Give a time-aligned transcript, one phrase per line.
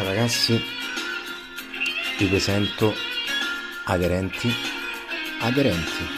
[0.00, 0.58] Ciao ragazzi,
[2.16, 2.94] vi presento
[3.84, 4.50] aderenti,
[5.40, 6.08] aderenti.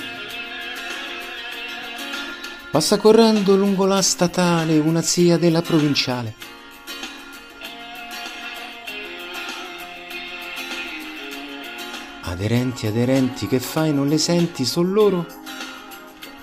[2.70, 6.34] Passa correndo lungo la statale una zia della provinciale.
[12.20, 15.26] Aderenti, aderenti, che fai, non le senti, sono loro?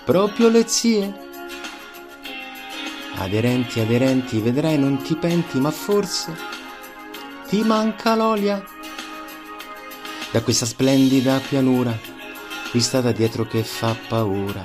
[0.04, 1.28] Proprio le zie?
[3.16, 6.49] Aderenti, aderenti, vedrai non ti penti, ma forse
[7.50, 8.64] ti manca l'olia.
[10.32, 11.98] Da questa splendida pianura,
[12.72, 14.64] vista da dietro che fa paura,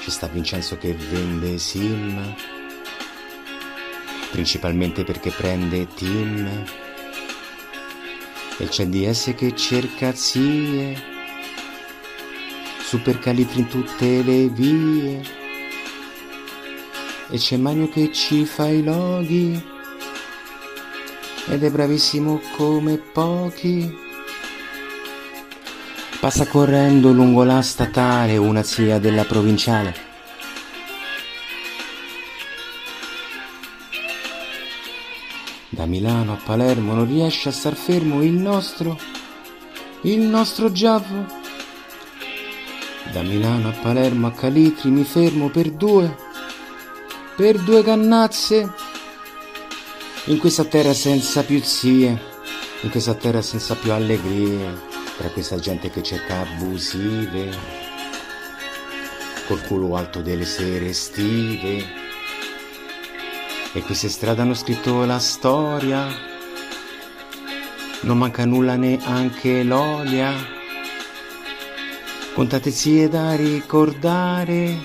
[0.00, 2.34] ci sta Vincenzo che vende sim,
[4.30, 6.64] principalmente perché prende team.
[8.58, 10.96] E c'è DS che cerca zie,
[12.82, 15.40] super calitri in tutte le vie
[17.28, 19.80] e c'è Mario che ci fa i loghi
[21.52, 23.94] ed è bravissimo come pochi.
[26.18, 29.94] Passa correndo lungo la statale una zia della provinciale.
[35.68, 38.98] Da Milano a Palermo non riesce a star fermo il nostro,
[40.02, 41.26] il nostro Giavo.
[43.12, 46.30] Da Milano a Palermo a Calitri mi fermo per due
[47.36, 48.81] per due cannazze
[50.26, 52.16] in questa terra senza più zie,
[52.82, 54.80] in questa terra senza più allegrie,
[55.16, 57.50] tra questa gente che cerca abusive,
[59.48, 62.00] col culo alto delle sere estive.
[63.72, 66.06] E queste strade hanno scritto la storia,
[68.02, 70.32] non manca nulla neanche l'olia,
[72.34, 74.78] contate zie da ricordare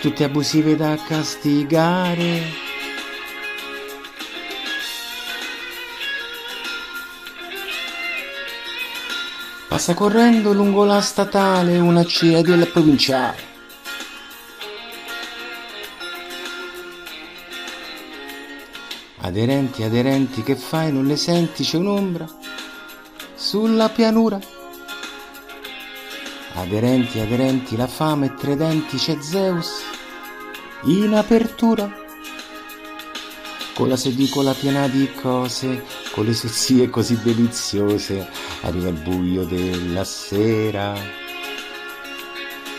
[0.00, 2.61] tutte abusive da castigare.
[9.72, 13.38] Passa correndo lungo la statale una cia della provinciale.
[19.20, 20.92] Aderenti, aderenti, che fai?
[20.92, 21.64] Non le senti?
[21.64, 22.28] C'è un'ombra
[23.34, 24.38] sulla pianura.
[26.52, 29.80] Aderenti, aderenti, la fame e tre denti, c'è Zeus
[30.82, 32.01] in apertura.
[33.74, 38.28] Con la sedicola piena di cose, con le sozzie così deliziose,
[38.60, 40.94] arriva il buio della sera.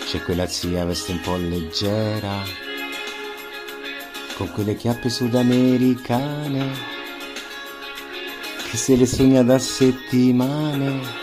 [0.05, 2.43] C'è quella zia veste un po' leggera,
[4.37, 6.71] con quelle chiappe sudamericane,
[8.69, 11.22] che se le sogna da settimane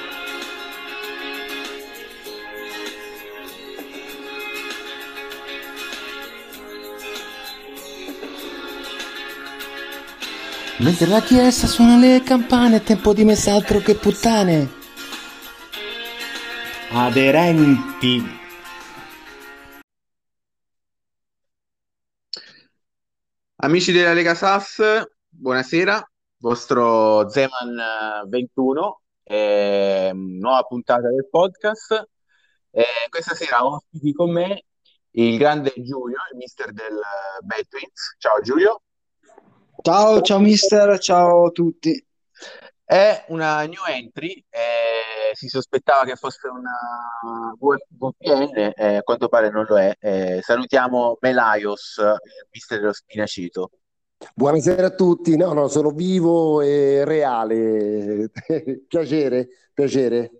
[10.82, 14.66] Mentre la chiesa suona le campane, è tempo di mess'altro che puttane.
[16.90, 18.24] Aderenti.
[23.56, 24.80] Amici della Lega SAS,
[25.28, 26.02] buonasera.
[26.38, 32.08] Vostro Zeman 21, eh, nuova puntata del podcast.
[32.70, 34.64] Eh, questa sera ho ospiti con me
[35.10, 36.98] il grande Giulio, il mister del
[37.42, 38.16] Bad Twins.
[38.18, 38.84] Ciao Giulio.
[39.82, 42.04] Ciao, ciao mister, ciao a tutti.
[42.84, 49.48] È una new entry, eh, si sospettava che fosse una VPN, eh, a quanto pare
[49.48, 49.96] non lo è.
[49.98, 53.70] Eh, salutiamo Melaios, il mister dello Spinacito.
[54.34, 58.30] Buonasera a tutti, no, no, sono vivo e reale.
[58.86, 60.30] piacere, piacere.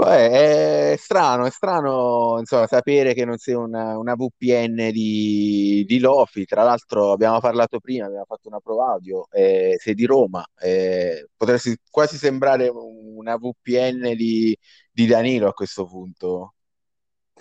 [0.00, 5.98] Beh, è strano, è strano insomma, sapere che non sei una, una VPN di, di
[5.98, 6.44] Lofi.
[6.44, 9.26] Tra l'altro, abbiamo parlato prima, abbiamo fatto una prova audio.
[9.32, 14.56] Eh, sei di Roma, eh, potresti quasi sembrare una VPN di,
[14.92, 16.54] di Danilo a questo punto.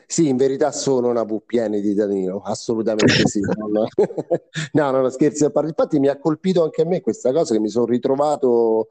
[0.07, 3.39] Sì, in verità sono una VPN di Danilo, assolutamente sì.
[4.73, 5.69] no, no, no, scherzi a parte.
[5.69, 8.87] Infatti, mi ha colpito anche a me questa cosa che mi sono ritrovato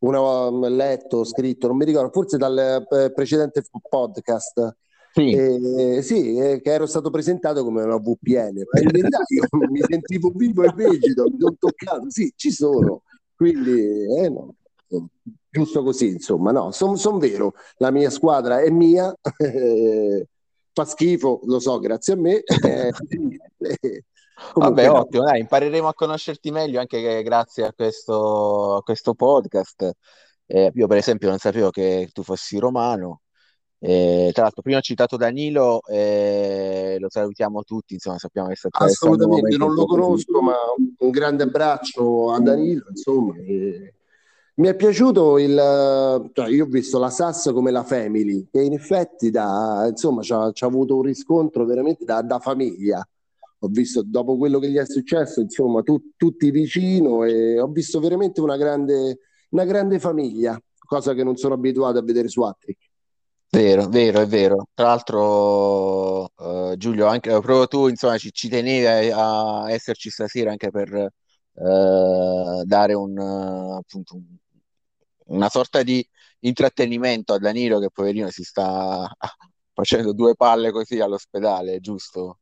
[0.00, 4.76] una, letto, scritto, non mi ricordo, forse dal eh, precedente podcast.
[5.12, 9.42] Sì, eh, sì eh, che ero stato presentato come una VPN, ma in verità io
[9.70, 13.02] mi sentivo vivo e vegeto, mi sono toccato, sì, ci sono,
[13.34, 14.54] quindi eh, no,
[15.50, 19.12] giusto così, insomma, no, sono son vero, la mia squadra è mia,
[20.72, 24.04] fa schifo, lo so, grazie a me, eh,
[24.52, 29.92] Comunque, Vabbè, ottimo, dai, impareremo a conoscerti meglio anche grazie a questo, a questo podcast.
[30.46, 33.22] Eh, io, per esempio, non sapevo che tu fossi romano.
[33.80, 38.68] Eh, tra l'altro, prima ho citato Danilo, eh, lo salutiamo tutti, insomma, sappiamo che sta
[38.72, 40.56] Assolutamente, non lo conosco, ma
[40.98, 43.36] un grande abbraccio a Danilo, insomma.
[43.36, 43.94] Eh,
[44.54, 46.30] mi è piaciuto il...
[46.32, 50.32] Cioè, io ho visto la SAS come la Family, che in effetti da, insomma, ci
[50.32, 53.06] ha avuto un riscontro veramente da, da, famiglia.
[53.60, 57.98] Ho visto, dopo quello che gli è successo, insomma, tu, tutti vicino e ho visto
[58.00, 59.18] veramente una grande,
[59.50, 62.88] una grande famiglia, cosa che non sono abituato a vedere su Attrick.
[63.50, 64.66] Vero, vero, è vero.
[64.74, 70.50] Tra l'altro, uh, Giulio, anche proprio tu, insomma, ci, ci tenevi a, a, esserci stasera
[70.50, 70.92] anche per
[71.52, 74.24] uh, dare un, uh, appunto, un,
[75.26, 76.06] una sorta di
[76.40, 79.10] intrattenimento a Danilo che poverino si sta
[79.72, 82.40] facendo due palle così all'ospedale, giusto?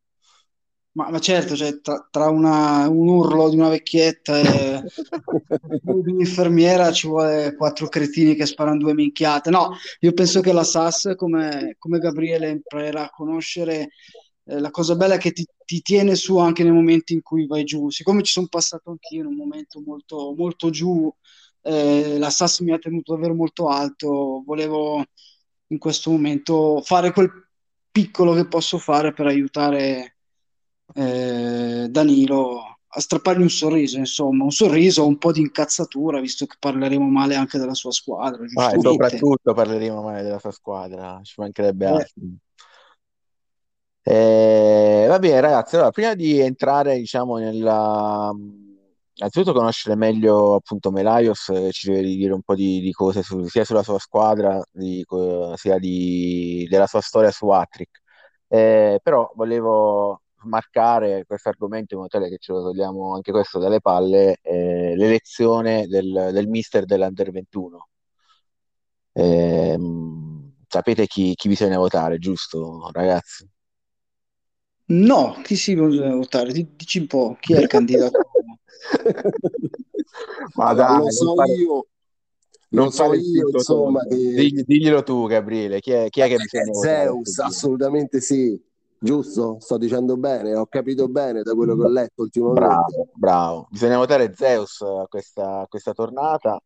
[0.97, 4.83] Ma, ma certo, cioè, tra, tra una, un urlo di una vecchietta e
[5.83, 9.51] di un'infermiera ci vuole quattro cretini che sparano due minchiate.
[9.51, 13.91] No, io penso che la SAS, come, come Gabriele imparerà a conoscere,
[14.45, 17.47] eh, la cosa bella è che ti, ti, tiene su anche nei momenti in cui
[17.47, 17.91] vai giù.
[17.91, 21.13] Siccome ci sono passato anch'io in un momento molto, molto giù,
[21.61, 24.43] eh, la SAS mi ha tenuto davvero molto alto.
[24.47, 25.05] Volevo
[25.67, 27.31] in questo momento fare quel
[27.91, 30.16] piccolo che posso fare per aiutare
[30.97, 36.57] eh, Danilo a strappargli un sorriso, insomma, un sorriso, un po' di incazzatura, visto che
[36.59, 38.43] parleremo male anche della sua squadra.
[38.55, 41.89] Ah, soprattutto parleremo male della sua squadra, ci mancherebbe eh.
[41.89, 42.23] altro.
[44.03, 45.75] Eh, va bene, ragazzi.
[45.75, 48.33] Allora, prima di entrare, diciamo, nella
[49.19, 53.47] innanzitutto conoscere meglio appunto Melaios, eh, ci deve dire un po' di, di cose su,
[53.47, 55.05] sia sulla sua squadra, di,
[55.55, 58.03] sia di, della sua storia su Attrick.
[58.49, 63.59] Eh, però volevo marcare questo argomento in modo tale che ce lo togliamo anche questo
[63.59, 67.89] dalle palle, eh, l'elezione del, del mister dell'Under 21.
[69.13, 69.79] Eh,
[70.69, 73.49] sapete chi, chi, bisogna votare, giusto ragazzi?
[74.89, 76.53] No, chi si bisogna votare?
[76.53, 78.19] Dici un po', chi è il candidato?
[80.55, 81.53] Ma dai, lo so fare...
[81.53, 81.87] io.
[82.69, 84.17] Non so io, insomma, che...
[84.17, 85.81] Digli, diglielo tu, Gabriele.
[85.81, 87.05] Chi è, chi è che bisogna votare?
[87.05, 88.61] Zeus, assolutamente sì.
[88.99, 89.59] Giusto?
[89.61, 92.61] Sto dicendo bene, ho capito bene da quello che ho letto ultimamente.
[92.61, 93.67] Bravo, bravo.
[93.71, 96.61] Bisogna votare Zeus a questa, questa tornata.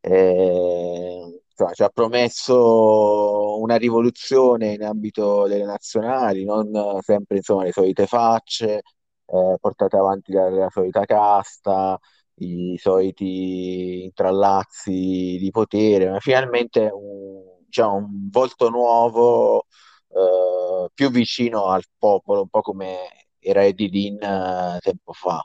[0.00, 6.70] E, insomma, ci ha promesso una rivoluzione in ambito delle nazionali, non
[7.00, 8.82] sempre insomma, le solite facce,
[9.26, 11.98] eh, portate avanti dalla solita casta,
[12.36, 19.66] i soliti intrallazzi di potere, ma finalmente un, diciamo, un volto nuovo
[20.10, 25.44] eh, più vicino al popolo, un po' come era Eddie Dean eh, tempo fa.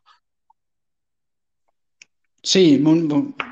[2.45, 2.81] Sì,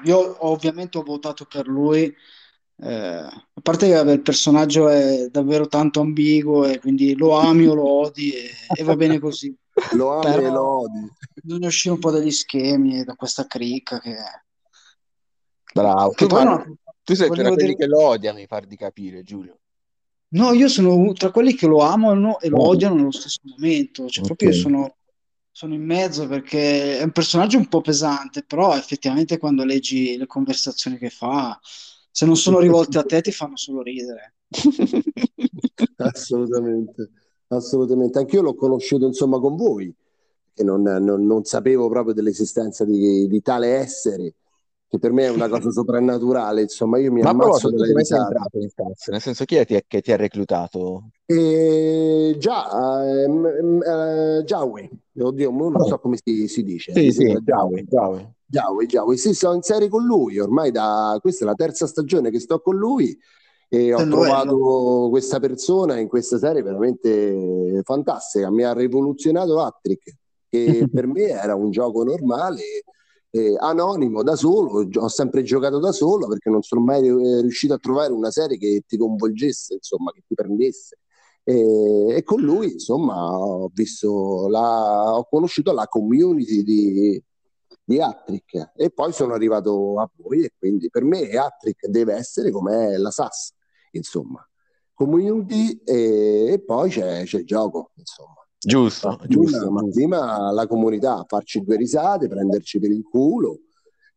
[0.04, 2.14] io ovviamente ho votato per lui,
[2.84, 7.74] eh, a parte che il personaggio è davvero tanto ambiguo e quindi lo ami o
[7.74, 9.56] lo odi e, e va bene così.
[9.96, 11.12] lo ami Però e lo odi.
[11.42, 14.16] Bisogna uscire un po' dagli schemi da questa cricca che...
[15.74, 16.76] Bravo, che tu, non...
[17.04, 17.76] tu sei tra quelli dire...
[17.76, 19.61] che lo odia, mi par di capire, Giulio.
[20.34, 24.24] No, io sono tra quelli che lo amano e lo odiano nello stesso momento, cioè
[24.24, 24.26] okay.
[24.26, 24.96] proprio io sono,
[25.52, 30.28] sono, in mezzo perché è un personaggio un po' pesante, però effettivamente quando leggi le
[30.28, 31.60] conversazioni che fa,
[32.10, 34.36] se non sono rivolte a te ti fanno solo ridere.
[35.98, 37.10] assolutamente,
[37.48, 38.20] assolutamente.
[38.20, 39.94] Anch'io l'ho conosciuto insomma con voi,
[40.54, 44.36] che non, non, non sapevo proprio dell'esistenza di, di tale essere
[44.92, 49.12] che per me è una cosa soprannaturale, insomma, io mi Ma ammazzo entrato in cazzo?
[49.12, 51.12] Nel senso, chi è che, che ti ha reclutato?
[51.26, 55.86] Eh, già, ehm, eh, Giaui, oddio, non oh.
[55.86, 56.92] so come si, si dice.
[56.92, 58.34] Sì, sì, Giaui, Giaui.
[58.46, 62.30] Giaui, Giaui, sì, sto in serie con lui, ormai da, questa è la terza stagione
[62.30, 63.18] che sto con lui
[63.70, 70.18] e ho trovato questa persona in questa serie veramente fantastica, mi ha rivoluzionato Attrick,
[70.50, 72.62] che per me era un gioco normale
[73.32, 77.74] eh, anonimo da solo, ho sempre giocato da solo perché non sono mai eh, riuscito
[77.74, 80.98] a trovare una serie che ti coinvolgesse, insomma, che ti prendesse.
[81.44, 83.72] E, e con lui, insomma, ho
[84.50, 87.24] la, ho conosciuto la community di,
[87.84, 92.52] di Attrick e poi sono arrivato a voi e quindi per me Attrick deve essere
[92.52, 93.54] come la SAS,
[93.92, 94.46] insomma,
[94.94, 98.36] community e, e poi c'è, c'è il gioco, insomma.
[98.64, 99.58] Giusto, giusto.
[99.58, 103.60] Prima, ma prima la comunità, farci due risate, prenderci per il culo,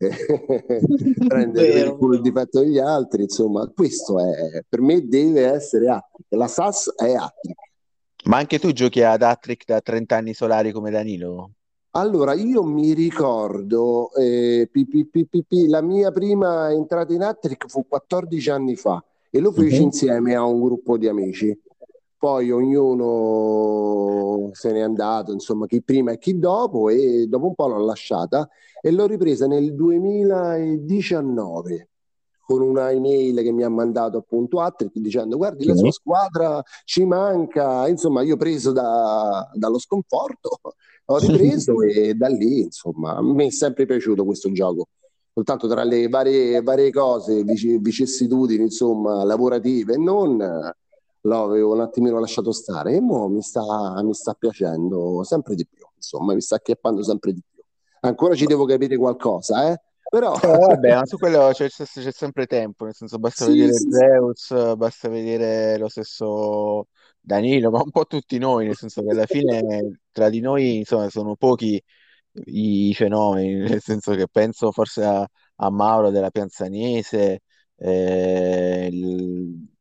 [1.27, 5.89] prendere per il culo il difetto degli altri, insomma, questo è, per me deve essere
[5.89, 7.63] Attrick, la SAS è Attrick.
[8.25, 11.51] Ma anche tu giochi ad Attrick da 30 anni solari come Danilo?
[11.93, 17.87] Allora, io mi ricordo, eh, pi, pi, pi, la mia prima entrata in Attrick fu
[17.87, 19.83] 14 anni fa e lo feci Mhm.
[19.83, 21.57] insieme a un gruppo di amici.
[22.25, 27.67] Poi ognuno se n'è andato, insomma, chi prima e chi dopo, e dopo un po'
[27.67, 28.49] l'ho lasciata
[28.81, 31.91] e l'ho ripresa nel 2019
[32.47, 37.05] con una email che mi ha mandato appunto Attrick dicendo guardi la sua squadra ci
[37.05, 40.61] manca, insomma io preso da- dallo sconforto
[41.05, 44.89] ho ripreso e da lì insomma mi è sempre piaciuto questo gioco.
[45.31, 50.73] Soltanto tra le varie, varie cose, vici- vicissitudini insomma lavorative e non,
[51.25, 53.63] l'avevo un attimino lasciato stare e mo mi sta,
[54.03, 57.63] mi sta piacendo sempre di più, insomma mi sta acchiappando sempre di più.
[58.01, 59.81] Ancora ci devo capire qualcosa, eh?
[60.09, 63.73] Però Eh, vabbè, ma su quello c'è c'è sempre tempo, nel senso basta sì, vedere
[63.73, 63.91] sì, sì.
[63.91, 66.89] Zeus, basta vedere lo stesso
[67.21, 71.09] Danilo, ma un po' tutti noi, nel senso che alla fine tra di noi insomma
[71.09, 71.83] sono pochi
[72.47, 75.27] i fenomeni, nel senso che penso forse a,
[75.57, 77.41] a Mauro della Pianzanese,
[77.77, 79.73] eh, il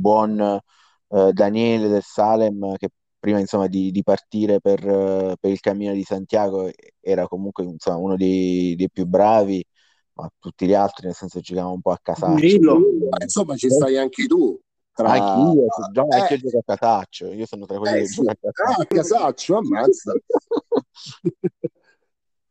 [0.00, 2.90] buon eh, Daniele del Salem che
[3.20, 7.98] prima insomma di, di partire per, eh, per il cammino di Santiago era comunque insomma,
[7.98, 9.62] uno dei, dei più bravi,
[10.14, 12.32] ma tutti gli altri nel senso giocavamo un po' a casaccio.
[12.32, 12.78] Murillo.
[13.10, 14.58] Ma insomma ci stai anche tu
[14.92, 15.10] tra...
[15.10, 15.66] Anch'io,
[16.08, 18.36] anche Eh, io gioco a casaccio, io sono tra quelli eh che sì, gioca a
[18.48, 18.94] ah, casaccio.
[18.94, 20.12] Casaccio, ammazza.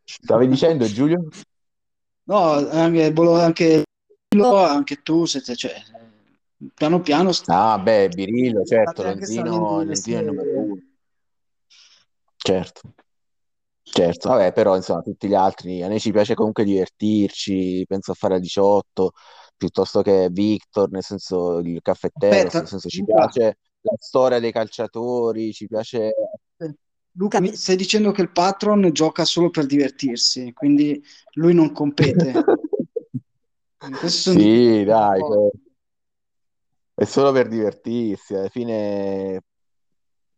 [0.04, 1.28] Stavi dicendo Giulio?
[2.24, 3.84] No, anche, anche,
[4.30, 5.74] anche tu, siete, cioè,
[6.74, 10.82] piano piano sta- Ah, beh, Birillo, certo, Lonzino, Lonzino è il numero uno.
[12.38, 12.94] Certo,
[13.84, 14.30] certo.
[14.30, 18.36] Vabbè, però insomma, tutti gli altri, a noi ci piace comunque divertirci, penso a fare
[18.36, 19.12] a 18,
[19.58, 24.40] piuttosto che Victor, nel senso il caffettero, nel Aspetta, senso ci Luca, piace la storia
[24.40, 26.14] dei calciatori, ci piace...
[27.14, 32.32] Luca, mi stai dicendo che il patron gioca solo per divertirsi, quindi lui non compete.
[34.08, 35.50] Sì, dai, cioè,
[37.00, 39.42] è solo per divertirsi, alla fine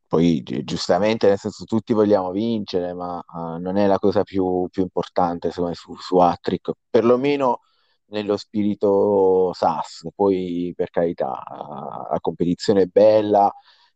[0.08, 4.68] poi gi- giustamente, nel senso tutti vogliamo vincere, ma eh, non è la cosa più,
[4.70, 7.62] più importante secondo me su, su Hattrick, perlomeno
[8.08, 13.52] nello spirito SAS, poi per carità, eh, la competizione è bella,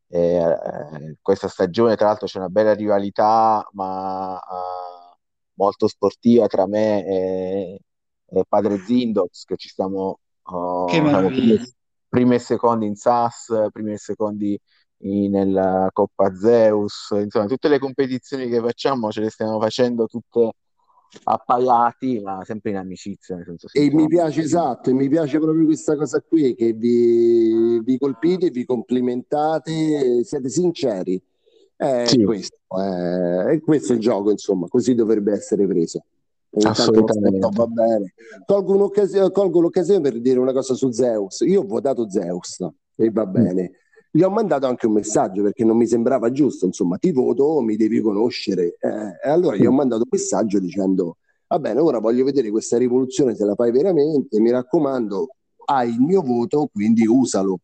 [0.08, 5.18] eh, eh, questa stagione tra l'altro c'è una bella rivalità, ma eh,
[5.54, 7.80] molto sportiva tra me e,
[8.26, 10.86] e Padre Zindox, che ci stiamo, oh,
[11.30, 11.76] che.
[12.16, 14.58] Primi e secondi in SAS, primi e secondi
[15.00, 20.54] in- nella Coppa Zeus, insomma, tutte le competizioni che facciamo ce le stiamo facendo tutte
[21.24, 25.98] appaiati, ma sempre in amicizia, senso E mi piace esatto, e mi piace proprio questa
[25.98, 31.22] cosa qui, che vi, vi colpite, vi complimentate, siete sinceri.
[31.76, 36.02] È Sì, questo, è, è questo il gioco, insomma, così dovrebbe essere preso.
[36.64, 37.50] Assolutamente.
[37.52, 38.14] va bene.
[38.46, 41.42] Colgo un'occasione, colgo l'occasione per dire una cosa su Zeus.
[41.42, 42.60] Io ho votato Zeus
[42.96, 43.32] e va Mm.
[43.32, 43.72] bene.
[44.12, 47.76] Gli ho mandato anche un messaggio perché non mi sembrava giusto, insomma, ti voto, mi
[47.76, 48.78] devi conoscere.
[48.80, 52.78] Eh, e allora gli ho mandato un messaggio dicendo, va bene, ora voglio vedere questa
[52.78, 55.28] rivoluzione se la fai veramente, mi raccomando,
[55.66, 57.60] hai il mio voto, quindi usalo.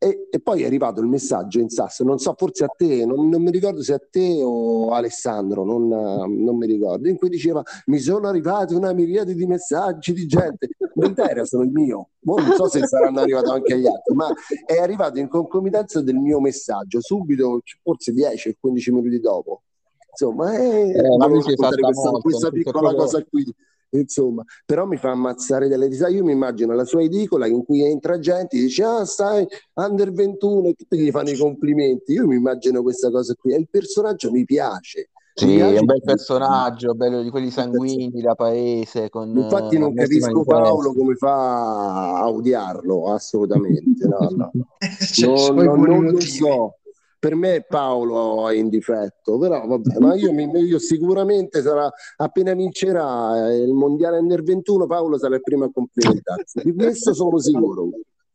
[0.00, 3.28] E, e poi è arrivato il messaggio in SAS, non so, forse a te, non,
[3.28, 7.62] non mi ricordo se a te o Alessandro, non, non mi ricordo, in cui diceva
[7.86, 12.52] mi sono arrivati una miriade di messaggi di gente, verità era solo il mio, non
[12.56, 14.28] so se saranno arrivati anche agli altri, ma
[14.64, 19.62] è arrivato in concomitanza del mio messaggio, subito, forse 10 o 15 minuti dopo.
[20.10, 23.54] Insomma, eh, Eh, ma questa, molto, questa è piccola cosa qui.
[23.90, 26.12] Insomma, però mi fa ammazzare delle risate.
[26.12, 30.12] Io mi immagino la sua edicola in cui entra gente e dice: Ah, stai under
[30.12, 32.12] 21 e tutti gli fanno i complimenti.
[32.12, 33.54] Io mi immagino questa cosa qui.
[33.54, 35.10] E il personaggio mi piace.
[35.40, 39.94] Mi Sì, è un bel personaggio, bello di quelli sanguigni da paese, con Infatti non
[39.94, 40.42] capisco.
[40.42, 44.06] Paolo come fa a odiarlo, assolutamente.
[44.06, 44.52] No, no.
[44.98, 46.74] Cioè, Non, non- non lo so.
[47.20, 52.54] Per me Paolo è in difetto, però vabbè, ma io, mi- io sicuramente sarà, appena
[52.54, 56.60] vincerà il mondiale under 21, Paolo sarà il primo a complimentarsi.
[56.62, 57.90] Di questo sono sicuro.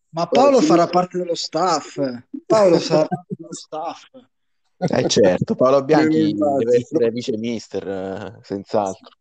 [0.10, 0.66] Ma Paolo Sì.
[0.66, 1.98] farà parte dello staff.
[2.46, 4.04] Paolo sarà parte dello staff.
[4.78, 9.16] Eh certo, Paolo Bianchi lo deve essere vice mister, eh, senz'altro.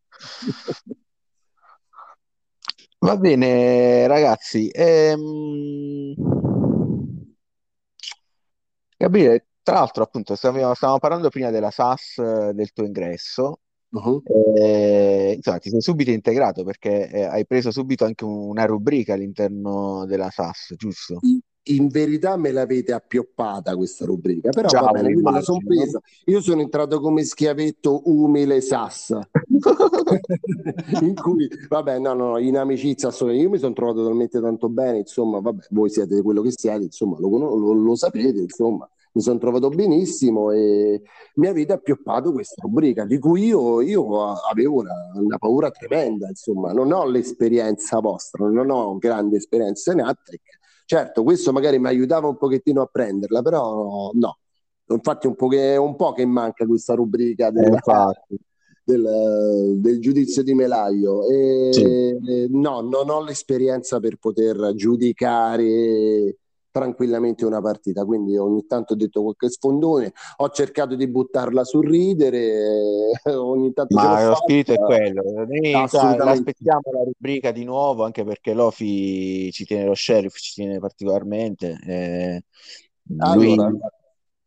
[2.99, 4.69] Va bene, ragazzi.
[4.73, 6.15] Ehm...
[8.97, 13.61] Gabriele, tra l'altro, appunto, stavamo, stavamo parlando prima della SAS, eh, del tuo ingresso.
[13.91, 14.23] Uh-huh.
[14.57, 20.07] Eh, insomma, ti sei subito integrato perché eh, hai preso subito anche una rubrica all'interno
[20.07, 21.21] della SAS, giusto?
[21.65, 26.01] in verità me l'avete appioppata questa rubrica, però Già, va bene, la sono presa.
[26.25, 29.29] Io sono entrato come schiavetto umile sassa,
[31.03, 35.39] in cui, vabbè, no, no, in amicizia, io mi sono trovato talmente tanto bene, insomma,
[35.39, 39.69] vabbè, voi siete quello che siete, insomma, lo, lo, lo sapete, insomma, mi sono trovato
[39.69, 41.03] benissimo e
[41.35, 46.73] mi avete appioppato questa rubrica di cui io, io avevo una, una, paura tremenda, insomma,
[46.73, 50.61] non ho l'esperienza vostra, non ho grande esperienza in Attrick,
[50.93, 54.39] Certo, questo magari mi aiutava un pochettino a prenderla, però no.
[54.89, 58.37] Infatti un po' che, un po che manca questa rubrica della, eh,
[58.85, 61.27] del, del, giudizio di Melaio.
[61.29, 62.47] E, sì.
[62.51, 66.37] No, non ho l'esperienza per poter giudicare
[66.73, 68.05] tranquillamente una partita.
[68.05, 73.95] Quindi ogni tanto ho detto qualche sfondone, ho cercato di buttarla sul ridere, ogni tanto
[73.95, 75.23] Ma lo spirito è quello.
[75.77, 81.79] Aspettiamo la rubrica di nuovo, anche perché Lofi ci tiene lo sheriff, ci tiene particolarmente.
[81.87, 82.45] Eh,
[83.35, 83.71] lui allora,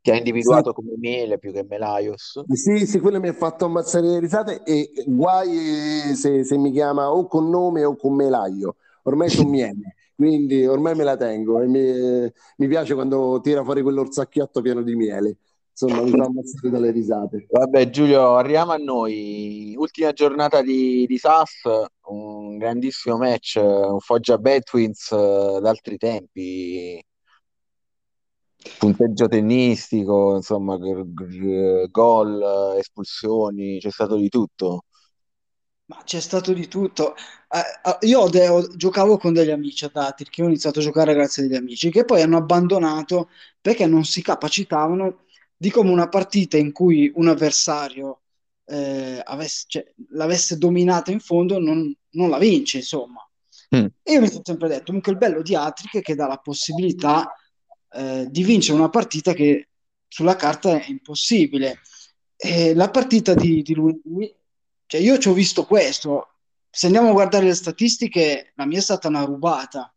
[0.02, 0.76] ti ha individuato sì.
[0.76, 2.44] come Miele più che Melaios.
[2.52, 7.12] Sì, sì, quello mi ha fatto ammazzare le risate e guai se, se mi chiama
[7.12, 8.78] o con nome o con Melaio.
[9.04, 13.82] Ormai sono Miele quindi ormai me la tengo e mi, mi piace quando tira fuori
[13.82, 15.38] quell'orsacchiotto pieno di miele.
[15.78, 17.48] Insomma, mi fa ammazzare dalle risate.
[17.50, 19.76] Vabbè, Giulio, arriviamo a noi.
[19.78, 21.64] Ultima giornata di, di SAS,
[22.04, 27.04] un grandissimo match, un Foggia Betwins uh, d'altri tempi.
[28.78, 34.86] Punteggio tennistico, insomma, gol, espulsioni, c'è stato di tutto.
[35.88, 37.16] Ma c'è stato di tutto.
[37.16, 40.82] Eh, io ho de- ho- giocavo con degli amici a Datir, che ho iniziato a
[40.82, 43.30] giocare grazie agli amici, che poi hanno abbandonato
[43.62, 45.26] perché non si capacitavano
[45.56, 48.22] di come una partita in cui un avversario
[48.66, 53.22] eh, avesse, cioè, l'avesse dominata in fondo non, non la vince, insomma.
[53.76, 53.86] Mm.
[54.02, 56.38] E io mi sono sempre detto, comunque il bello di Atric è che dà la
[56.38, 57.32] possibilità
[57.92, 59.70] eh, di vincere una partita che
[60.08, 61.80] sulla carta è impossibile.
[62.36, 64.36] E la partita di, di lunedì
[64.96, 66.30] cioè io ci ho visto questo,
[66.70, 69.94] se andiamo a guardare le statistiche, la mia è stata una rubata,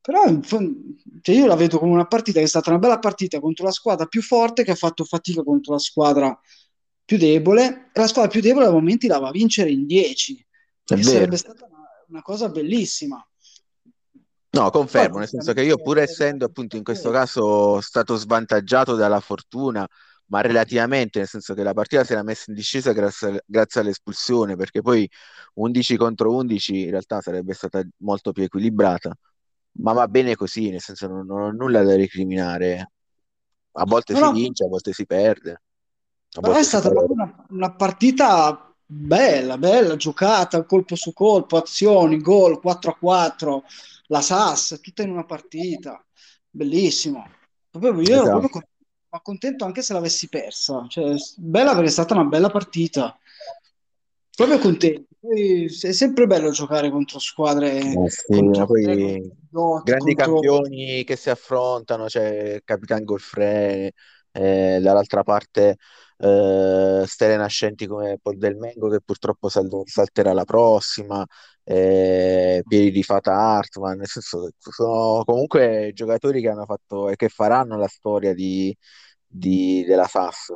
[0.00, 3.64] però cioè io la vedo come una partita che è stata una bella partita contro
[3.64, 6.38] la squadra più forte che ha fatto fatica contro la squadra
[7.04, 7.90] più debole.
[7.92, 10.46] E la squadra più debole a momenti la va a vincere in 10
[10.84, 13.22] che sarebbe stata una, una, cosa bellissima.
[14.50, 19.20] No confermo nel senso che io pur essendo appunto in questo caso stato svantaggiato dalla
[19.20, 19.86] fortuna
[20.28, 24.56] ma relativamente, nel senso che la partita si era messa in discesa grazie, grazie all'espulsione,
[24.56, 25.08] perché poi
[25.54, 29.14] 11 contro 11 in realtà sarebbe stata molto più equilibrata,
[29.80, 32.92] ma va bene così, nel senso non, non ho nulla da recriminare.
[33.72, 34.32] A volte no, si no.
[34.32, 35.62] vince, a volte si perde.
[36.28, 42.60] Però è stata proprio una, una, partita bella, bella, giocata, colpo su colpo, azioni, gol,
[42.60, 43.64] 4 a 4,
[44.08, 46.04] la SAS, tutta in una partita.
[46.50, 47.26] Bellissimo.
[47.70, 48.38] Proprio io esatto.
[48.38, 48.62] proprio
[49.10, 50.86] ma contento anche se l'avessi persa.
[50.88, 53.16] Cioè, bella perché è stata una bella partita.
[54.34, 55.06] Proprio contento.
[55.20, 57.78] Poi è sempre bello giocare contro squadre.
[57.78, 60.40] Eh sì, contro poi doti, grandi contro...
[60.40, 63.92] campioni che si affrontano, cioè Capitan Golfre,
[64.30, 65.78] eh, dall'altra parte
[66.18, 71.24] eh, stelle nascenti come Paul Del Mengo che purtroppo sal- salterà la prossima,
[71.64, 77.28] eh, piedi di Fata Hartman, nel senso sono comunque giocatori che hanno fatto e che
[77.28, 78.76] faranno la storia di,
[79.26, 80.54] di, della SAS.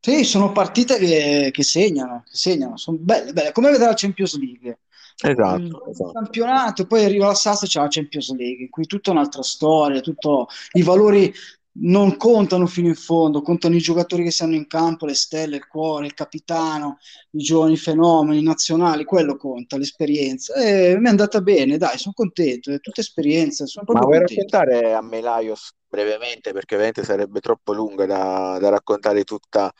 [0.00, 4.38] Sì, sono partite che, che segnano, che segnano, sono belle, belle, come vedere la Champions
[4.38, 4.80] League.
[5.16, 6.12] Esatto, il, esatto.
[6.12, 10.00] campionato, poi arriva la SAS e c'è la Champions League, in cui tutta un'altra storia,
[10.00, 11.32] tutto, i valori
[11.76, 15.66] non contano fino in fondo, contano i giocatori che stanno in campo, le stelle, il
[15.66, 16.98] cuore, il capitano,
[17.30, 20.54] i giovani fenomeni nazionali, quello conta, l'esperienza.
[20.54, 23.66] E mi è andata bene, dai, sono contento, è tutta esperienza.
[23.66, 29.24] Sono Ma vuoi raccontare a Melaios brevemente, perché ovviamente sarebbe troppo lunga da, da raccontare
[29.24, 29.72] tutta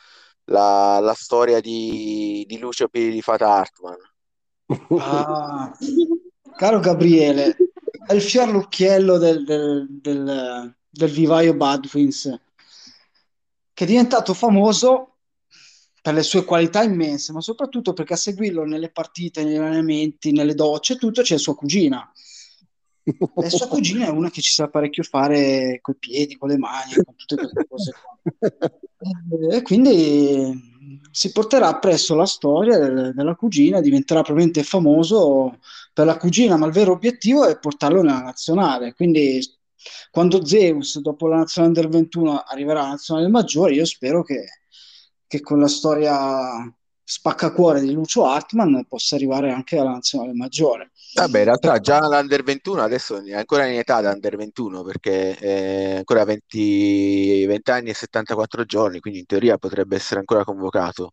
[0.45, 3.97] la, la storia di, di, Lucio Piri di Fata Hartman.
[4.97, 5.71] Ah,
[6.57, 7.55] caro Gabriele,
[8.05, 12.39] è il fior l'occhiello del, del, del del vivaio Badwins,
[13.73, 15.17] che è diventato famoso
[16.01, 20.53] per le sue qualità immense, ma soprattutto perché a seguirlo nelle partite, negli allenamenti, nelle
[20.53, 22.09] docce, tutto c'è sua cugina.
[23.03, 26.93] E sua cugina è una che ci sa parecchio fare coi piedi, con le mani,
[26.93, 27.93] con tutte queste cose.
[29.51, 30.73] E quindi
[31.11, 35.59] si porterà presso la storia del, della cugina, diventerà probabilmente famoso
[35.93, 38.93] per la cugina, ma il vero obiettivo è portarlo nella nazionale.
[38.93, 39.39] Quindi
[40.11, 44.45] quando Zeus dopo la nazionale del 21 arriverà alla nazionale maggiore, io spero che,
[45.27, 46.73] che con la storia
[47.07, 50.91] spaccacuore di Lucio Hartman possa arrivare anche alla nazionale maggiore.
[51.13, 55.35] Vabbè, in realtà già l'Under 21 adesso è ancora in età da Under 21 perché
[55.35, 61.11] è ancora 20, 20 anni e 74 giorni, quindi in teoria potrebbe essere ancora convocato.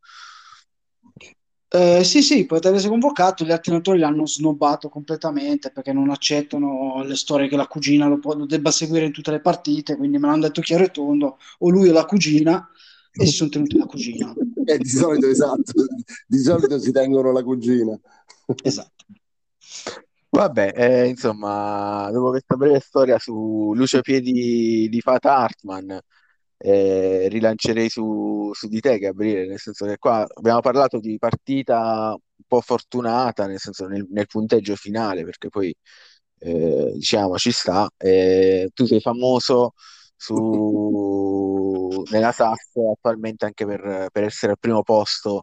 [1.75, 7.17] Eh, sì, sì, potrebbe essere convocato, gli allenatori l'hanno snobbato completamente perché non accettano le
[7.17, 10.27] storie che la cugina lo, può, lo debba seguire in tutte le partite, quindi me
[10.27, 12.69] l'hanno detto chiaro e tondo, o lui o la cugina,
[13.11, 14.35] e si sono tenuti la cugina.
[14.65, 15.73] Eh, di solito, esatto,
[16.25, 17.99] di solito si tengono la cugina.
[18.63, 19.05] Esatto.
[20.29, 25.99] Vabbè, eh, insomma, dopo questa breve storia su Lucio Piedi di Fata Hartman,
[26.65, 32.13] eh, rilancerei su, su, di te, Gabriele, nel senso che qua abbiamo parlato di partita
[32.13, 35.75] un po' fortunata, nel senso nel, nel punteggio finale, perché poi
[36.39, 37.89] eh, diciamo ci sta.
[37.97, 39.73] Eh, tu sei famoso
[40.17, 45.43] su, nella SAS attualmente anche per, per essere al primo posto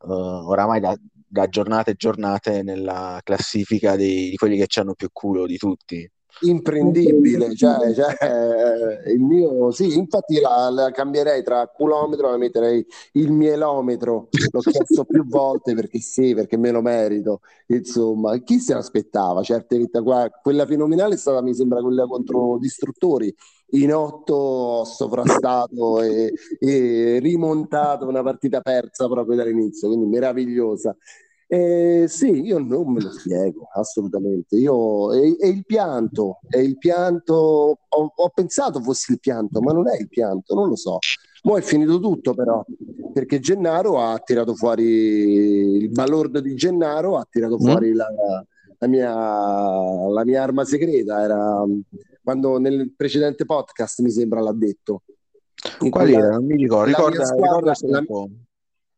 [0.00, 4.94] uh, oramai da, da, giornate e giornate nella classifica di, di quelli che ci hanno
[4.94, 6.08] più culo di tutti
[6.40, 13.32] imprendibile, cioè, cioè, il mio sì, infatti la, la, cambierei tra chilometro, la metterei il
[13.32, 19.42] mielometro, l'ho chiesto più volte perché sì, perché me lo merito, insomma, chi se l'aspettava?
[19.42, 23.34] Certe vita qua, quella fenomenale è stata, mi sembra, quella contro distruttori,
[23.72, 30.96] in otto ho sovrastato e, e rimontato una partita persa proprio dall'inizio, quindi meravigliosa.
[31.50, 34.56] Eh, sì, io non me lo spiego assolutamente.
[34.56, 37.78] Io, è, è il pianto, è il pianto.
[37.88, 40.98] Ho, ho, pensato fosse il pianto, ma non è il pianto, non lo so.
[41.44, 42.62] Ora è finito tutto, però,
[43.14, 47.64] perché Gennaro ha tirato fuori il balordo di Gennaro, ha tirato mm.
[47.64, 48.08] fuori la,
[48.78, 51.22] la, mia, la mia arma segreta.
[51.22, 51.64] Era
[52.22, 55.04] quando nel precedente podcast mi sembra l'ha detto.
[55.88, 56.32] Qual era?
[56.32, 56.90] Non mi ricordo.
[56.90, 58.04] Ricorda, squadra, ricorda la,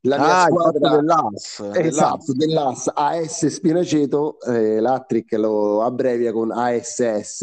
[0.03, 7.43] la mia ah, squadra dell'AS, esatto, dell'AS AS Spinaceto, eh, l'Attrick lo abbrevia con ASS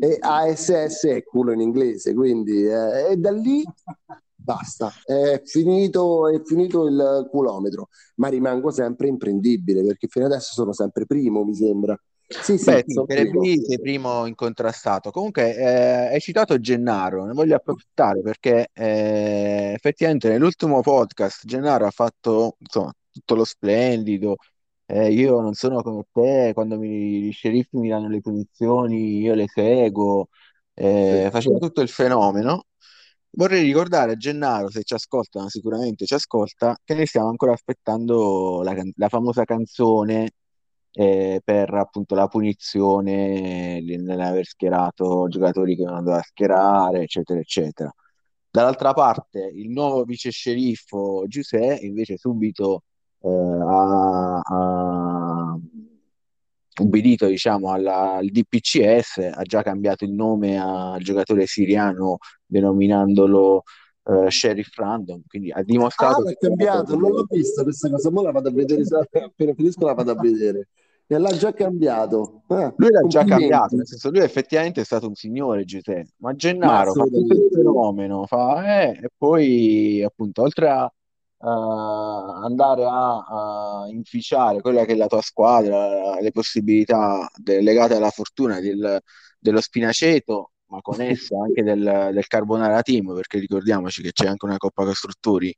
[0.00, 3.62] e ASS è culo in inglese, quindi eh, e da lì
[4.34, 10.72] basta, è finito, è finito il chilometro, ma rimango sempre imprendibile perché fino adesso sono
[10.72, 11.98] sempre primo, mi sembra.
[12.30, 13.42] Sì, sì, Beh, sì, primo.
[13.66, 15.10] sei primo incontrastato.
[15.10, 21.90] Comunque, eh, hai citato Gennaro, ne voglio approfittare perché eh, effettivamente nell'ultimo podcast Gennaro ha
[21.90, 24.36] fatto insomma, tutto lo splendido.
[24.84, 29.34] Eh, io non sono come te, quando mi, i sceriffi mi danno le punizioni, io
[29.34, 30.28] le seguo,
[30.74, 31.30] eh, sì.
[31.30, 32.64] faceva tutto il fenomeno.
[33.30, 38.62] Vorrei ricordare a Gennaro, se ci ascolta, sicuramente ci ascolta, che noi stiamo ancora aspettando
[38.62, 40.30] la, la famosa canzone
[40.98, 47.94] eh, per appunto la punizione nell'aver schierato giocatori che non doveva schierare, eccetera, eccetera.
[48.50, 52.82] Dall'altra parte, il nuovo vice sceriffo Giuseppe invece subito
[53.20, 55.58] eh, ha, ha
[56.80, 63.62] ubbidito diciamo, alla, al DPCS, ha già cambiato il nome al giocatore siriano denominandolo
[64.02, 66.26] uh, Sheriff Random, quindi ha dimostrato...
[66.26, 68.82] Ah, è cambiato, non l'ho visto questa cosa, ma la vado a vedere,
[69.22, 70.66] appena finisco la vado a vedere
[71.16, 72.42] l'ha già cambiato.
[72.48, 76.34] Eh, lui l'ha già cambiato, nel senso lui effettivamente è stato un signore Giuseppe, ma
[76.34, 81.48] Gennaro ma fa il fenomeno, fa, eh, e poi appunto oltre a uh,
[82.44, 88.10] andare a, a, inficiare quella che è la tua squadra, le possibilità de- legate alla
[88.10, 89.00] fortuna del,
[89.38, 94.44] dello Spinaceto, ma con essa anche del, del Carbonara Team, perché ricordiamoci che c'è anche
[94.44, 95.54] una Coppa Costruttori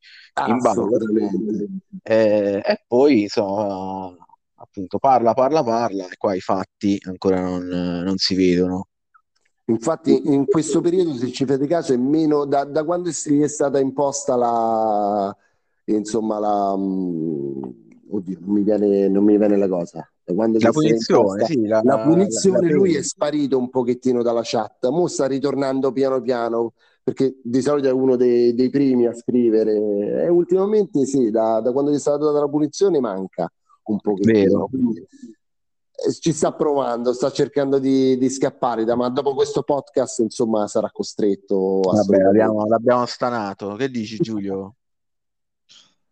[0.47, 0.89] in ballo.
[2.03, 4.15] Eh, e poi insomma
[4.71, 8.87] appunto parla, parla, parla e qua i fatti ancora non, non si vedono.
[9.67, 13.49] Infatti in questo periodo, se ci fate caso, è meno da, da quando gli è
[13.49, 15.37] stata imposta la,
[15.85, 17.63] insomma, la, mm,
[18.11, 20.09] oddio, non mi viene, non mi viene la cosa.
[20.25, 24.43] Da quando la punizione, sì, la, la, punizione la, lui è sparito un pochettino dalla
[24.43, 29.15] chat, mo sta ritornando piano piano perché di solito è uno dei, dei primi a
[29.15, 33.51] scrivere e ultimamente sì, da, da quando gli è stata data la punizione manca
[33.91, 34.67] un pochettino.
[34.69, 40.21] Quindi, eh, ci sta provando, sta cercando di, di scappare, da, ma dopo questo podcast,
[40.21, 41.81] insomma, sarà costretto.
[41.81, 43.75] Vabbè, l'abbiamo, l'abbiamo stanato.
[43.75, 44.75] Che dici, Giulio?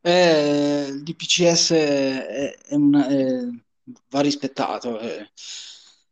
[0.00, 3.46] eh, il DPCS è, è una, è,
[4.10, 4.98] va rispettato.
[4.98, 5.30] Eh.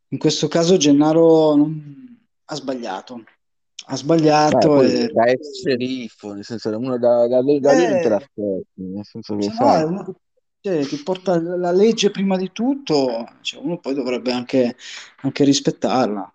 [0.08, 3.24] In questo caso, Gennaro non, ha sbagliato.
[3.88, 4.76] Ha sbagliato.
[4.76, 5.12] Beh, e...
[5.12, 9.04] Da ex sceriffo, nel senso, uno da, da, da, eh, lì non te l'aspetti, nel
[9.04, 10.14] senso che cioè, no, uno, cioè,
[10.70, 14.76] che porta la legge prima di tutto, cioè, uno poi dovrebbe anche,
[15.22, 16.32] anche rispettarla.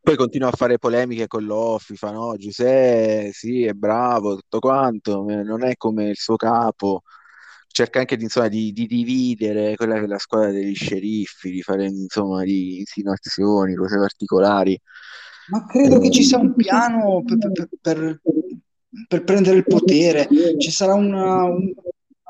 [0.00, 5.24] Poi continua a fare polemiche con l'Offi, fa no, Giuseppe sì, è bravo, tutto quanto,
[5.24, 7.02] non è come il suo capo.
[7.66, 11.62] cerca anche di, insomma, di, di, dividere quella che è la squadra degli sceriffi, di
[11.62, 14.80] fare insomma di insinuazioni, cose particolari.
[15.48, 18.20] Ma credo eh, che ci sia un piano per, per, per,
[19.06, 20.28] per prendere il potere.
[20.58, 21.44] Ci sarà una,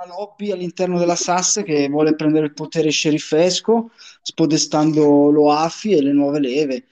[0.04, 3.90] una, lobby all'interno della SAS che vuole prendere il potere sceriffesco,
[4.22, 6.86] spodestando l'OAFI e le nuove leve.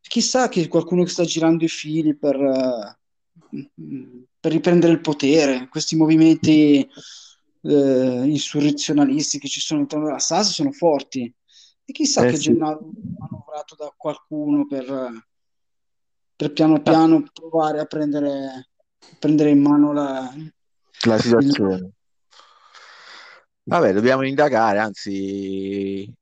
[0.00, 2.98] Chissà che qualcuno che sta girando i fili per,
[4.40, 5.68] per riprendere il potere.
[5.68, 6.88] Questi movimenti
[7.62, 11.32] eh, insurrezionalisti che ci sono all'interno della SAS sono forti.
[11.84, 12.52] E chissà eh, che sì.
[12.52, 14.84] manovrato da qualcuno per,
[16.34, 18.70] per piano piano provare a prendere
[19.18, 20.32] prendere in mano la,
[21.06, 21.74] la situazione.
[21.74, 21.92] Il...
[23.62, 26.12] Vabbè, dobbiamo indagare, anzi,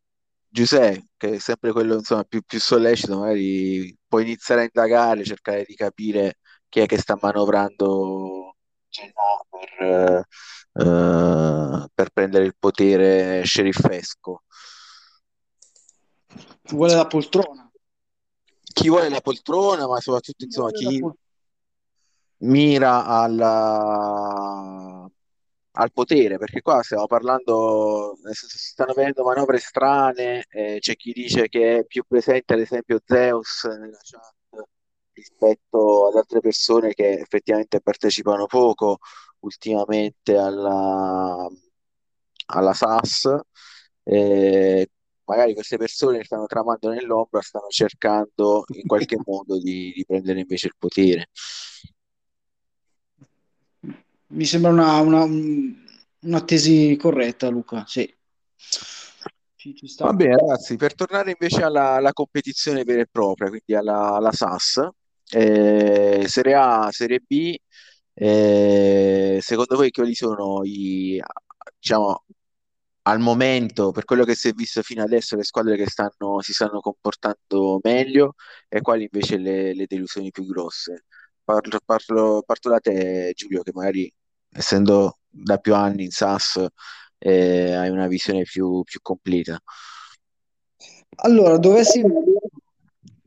[0.48, 5.64] Giuseppe, che è sempre quello insomma, più, più sollecito, magari può iniziare a indagare, cercare
[5.66, 8.54] di capire chi è che sta manovrando
[9.48, 10.26] per,
[10.72, 14.42] uh, per prendere il potere sceriffesco.
[16.70, 17.70] Vuole la poltrona.
[18.62, 21.00] Chi vuole la poltrona, ma soprattutto insomma, chi,
[22.38, 24.87] mira alla,
[25.80, 30.96] al potere, perché qua stiamo parlando, nel senso, si stanno vedendo manovre strane, eh, c'è
[30.96, 34.34] chi dice che è più presente ad esempio Zeus nella chat
[35.12, 38.98] rispetto ad altre persone che effettivamente partecipano poco
[39.40, 41.48] ultimamente alla,
[42.46, 43.38] alla SAS.
[44.04, 44.88] Eh,
[45.24, 50.40] magari queste persone che stanno tramando nell'ombra stanno cercando in qualche modo di, di prendere
[50.40, 51.28] invece il potere
[54.28, 57.84] mi sembra una, una, una tesi corretta, Luca.
[57.86, 58.12] Sì.
[59.98, 64.32] Va bene, ragazzi, per tornare invece alla, alla competizione vera e propria, quindi alla, alla
[64.32, 64.88] SAS,
[65.30, 67.54] eh, Serie A, Serie B,
[68.14, 71.20] eh, secondo voi quali sono i,
[71.78, 72.24] diciamo,
[73.02, 76.52] al momento, per quello che si è visto fino adesso, le squadre che stanno, si
[76.52, 78.34] stanno comportando meglio
[78.68, 81.04] e quali invece le, le delusioni più grosse?
[81.48, 84.12] Parlo, parlo, parto da te, Giulio, che magari
[84.50, 86.62] essendo da più anni in SAS,
[87.16, 89.58] eh, hai una visione più, più completa.
[91.22, 92.02] Allora, dovessi...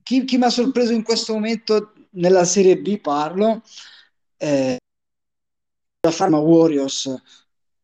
[0.04, 3.64] Chi, chi mi ha sorpreso in questo momento nella Serie B parlo,
[4.38, 4.78] eh,
[6.02, 7.22] la Pharma Warriors.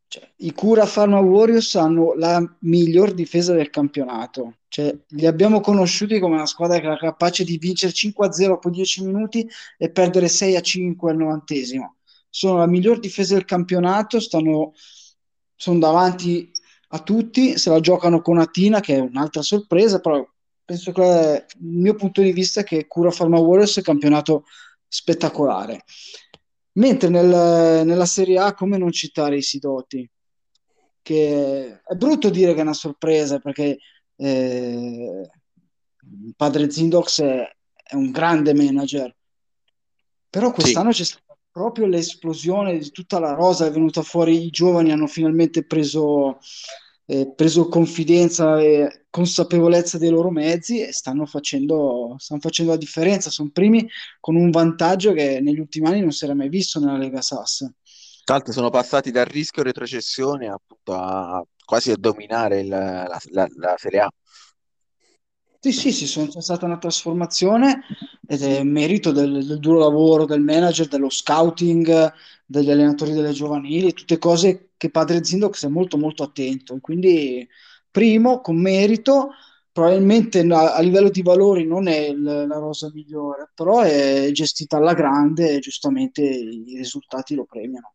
[0.08, 4.60] Cioè, I Cura Pharma Warriors hanno la miglior difesa del campionato.
[4.68, 9.04] Cioè, li abbiamo conosciuti come una squadra che era capace di vincere 5-0 dopo 10
[9.04, 11.98] minuti e perdere 6-5 al novantesimo
[12.38, 14.74] sono la miglior difesa del campionato, stanno,
[15.56, 16.52] sono davanti
[16.90, 20.24] a tutti, se la giocano con Atina che è un'altra sorpresa, però
[20.64, 24.44] penso che il mio punto di vista è che Cura Pharma Warriors è un campionato
[24.88, 25.84] spettacolare.
[26.78, 30.08] Mentre nel, nella Serie A, come non citare i Sidoti?
[31.02, 33.78] Che è brutto dire che è una sorpresa perché
[34.16, 35.30] eh,
[36.36, 37.50] padre Zindox è,
[37.84, 39.16] è, un grande manager,
[40.30, 41.00] però quest'anno sì.
[41.00, 45.66] c'è stato proprio l'esplosione di tutta la rosa è venuta fuori, i giovani hanno finalmente
[45.66, 46.40] preso,
[47.10, 53.30] eh, preso confidenza e consapevolezza dei loro mezzi e stanno facendo, stanno facendo la differenza,
[53.30, 53.88] sono primi
[54.20, 57.66] con un vantaggio che negli ultimi anni non si era mai visto nella Lega Sass.
[58.26, 63.76] L'altro sono passati dal rischio retrocessione appunto a quasi a dominare il, la, la, la
[63.78, 64.10] Serie A.
[65.60, 67.84] Sì, sì, sì, sono, c'è stata una trasformazione
[68.28, 72.14] ed è merito del, del, duro lavoro del manager, dello scouting,
[72.46, 76.78] degli allenatori delle giovanili, tutte cose che padre Zindox è molto molto attento.
[76.80, 77.48] Quindi,
[77.92, 79.32] primo, con merito,
[79.72, 84.78] probabilmente a, a livello di valori non è il, la rosa migliore, però è gestita
[84.78, 87.94] alla grande e giustamente i risultati lo premiano.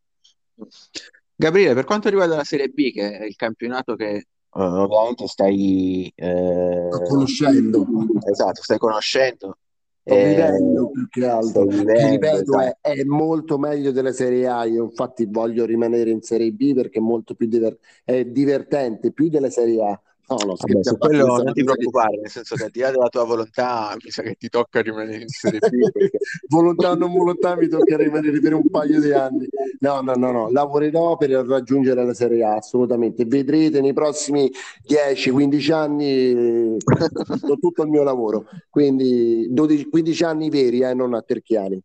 [1.35, 6.11] Gabriele, per quanto riguarda la Serie B, che è il campionato che uh, ovviamente stai
[6.15, 7.85] eh, conoscendo.
[8.29, 9.57] Esatto, stai conoscendo.
[10.05, 11.65] Sto eh, vivendo più che altro.
[11.65, 14.65] Vivendo, ripeto, è, è, molto meglio della Serie A.
[14.65, 19.29] Io infatti voglio rimanere in Serie B perché è molto più diver- è divertente, più
[19.29, 22.69] della Serie A No, no, Vabbè, su quello non ti preoccupare, nel senso che al
[22.69, 25.91] di là della tua volontà, mi sa che ti tocca rimanere in Serie B.
[25.91, 26.17] Perché...
[26.47, 29.47] volontà o non volontà, mi tocca rimanere per un paio di anni.
[29.79, 33.25] No, no, no, no, lavorerò per raggiungere la Serie A, assolutamente.
[33.25, 34.49] Vedrete nei prossimi
[34.87, 41.21] 10-15 anni tutto, tutto il mio lavoro, quindi 12, 15 anni veri, eh, non a
[41.21, 41.81] terchiani.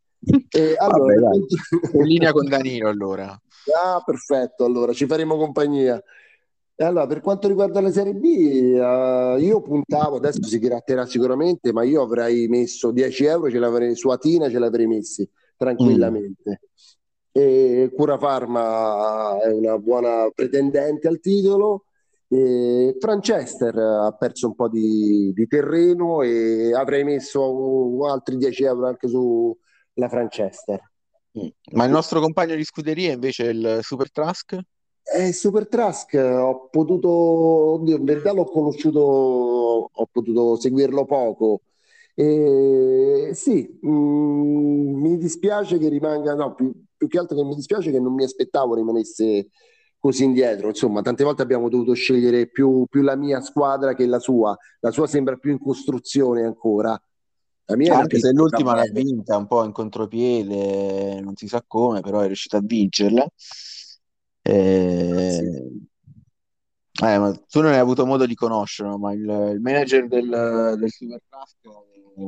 [0.48, 3.40] E allora, Vabbè, in linea con Danilo allora.
[3.76, 6.00] Ah, perfetto, allora ci faremo compagnia.
[6.80, 11.82] Allora, per quanto riguarda la Serie B, uh, io puntavo, adesso si gratterà sicuramente, ma
[11.82, 16.60] io avrei messo 10 euro, ce l'avrei, su Atina ce l'avrei messi tranquillamente.
[16.60, 17.40] Mm.
[17.42, 21.84] e Cura Pharma è una buona pretendente al titolo.
[22.30, 28.86] E Franchester ha perso un po' di, di terreno e avrei messo altri 10 euro
[28.86, 30.80] anche sulla Franchester.
[31.38, 31.48] Mm.
[31.72, 34.60] Ma il nostro compagno di scuderia invece il Super Trask?
[35.02, 41.62] Eh, Super Trask ho potuto, oddio, in verità l'ho conosciuto, ho potuto seguirlo poco.
[42.14, 47.54] E, sì, mh, mm, mi dispiace che rimanga, no, più, più, che altro che mi
[47.54, 49.48] dispiace che non mi aspettavo rimanesse
[49.98, 50.68] così indietro.
[50.68, 54.56] Insomma, tante volte abbiamo dovuto scegliere più, più la mia squadra che la sua.
[54.80, 57.00] La sua sembra più in costruzione ancora.
[58.00, 62.26] Anche se l'ultima l'ha vinta un po' in contropiede, non si sa come, però è
[62.26, 63.26] riuscita a vincerla.
[64.50, 67.04] Eh, sì.
[67.04, 70.90] eh, ma tu non hai avuto modo di conoscerlo, ma il, il manager del, del
[70.90, 71.56] Supercraft
[72.16, 72.20] è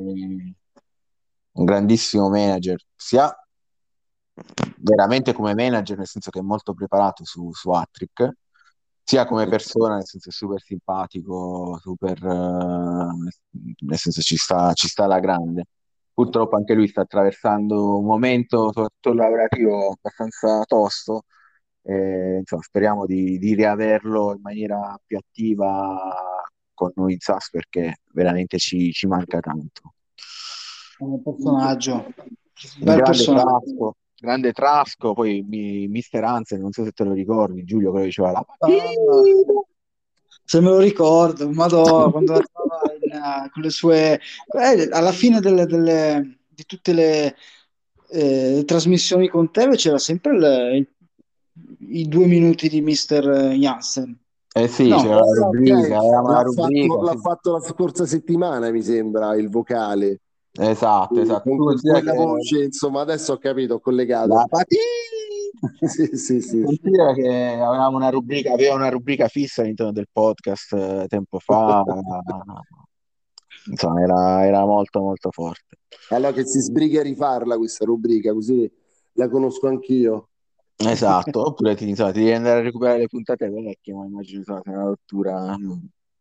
[1.53, 3.35] un grandissimo manager, sia
[4.77, 8.31] veramente come manager, nel senso che è molto preparato su, su Attrick,
[9.03, 13.25] sia come persona, nel senso è super simpatico, super, uh,
[13.81, 15.65] nel senso ci sta, ci sta alla grande.
[16.13, 21.23] Purtroppo anche lui sta attraversando un momento, soprattutto lavorativo, abbastanza tosto.
[21.91, 25.99] E, insomma, speriamo di, di, riaverlo in maniera più attiva
[26.73, 29.95] con noi in SAS perché veramente ci, ci manca tanto.
[30.99, 32.13] Un personaggio, un
[32.79, 33.97] grande personaggio.
[34.17, 38.31] grande Trasco, poi mi, Mister Hansen, non so se te lo ricordi, Giulio che diceva
[38.31, 38.69] la ah,
[40.45, 44.21] se me lo ricordo, madonna, quando la trova uh, con le sue...
[44.47, 47.37] Eh, alla fine delle, delle, di tutte le
[48.11, 50.89] eh, trasmissioni con te c'era sempre il, il,
[51.89, 54.19] i due minuti di Mister Jansen.
[54.53, 55.89] Eh sì, no, c'era la rubrica, okay.
[55.89, 57.05] l'ha, rubrica, fatto, sì.
[57.05, 60.21] l'ha fatto la scorsa settimana, mi sembra, il vocale.
[60.53, 61.49] Esatto, esatto.
[61.49, 64.35] Con quella voce, insomma, adesso ho capito, ho collegato.
[64.35, 64.47] La
[65.87, 66.81] sì, sì, sì.
[66.81, 71.85] che avevamo una rubrica, aveva una rubrica fissa all'interno del podcast eh, tempo fa.
[73.67, 75.77] Insomma, era, era, molto molto forte.
[76.09, 78.69] Allora che si sbriga a rifarla questa rubrica, così
[79.13, 80.30] la conosco anch'io.
[80.89, 84.61] Esatto, oppure ti, insomma, ti devi andare a recuperare le puntate vecchie, ma immagino insomma,
[84.63, 85.57] sia una rottura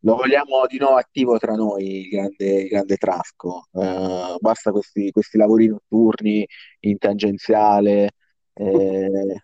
[0.04, 3.67] lo vogliamo di nuovo attivo tra noi, il grande, il grande Trasco.
[3.72, 6.48] Uh, basta questi, questi, lavori notturni
[6.82, 8.12] in tangenziale
[8.54, 9.43] eh,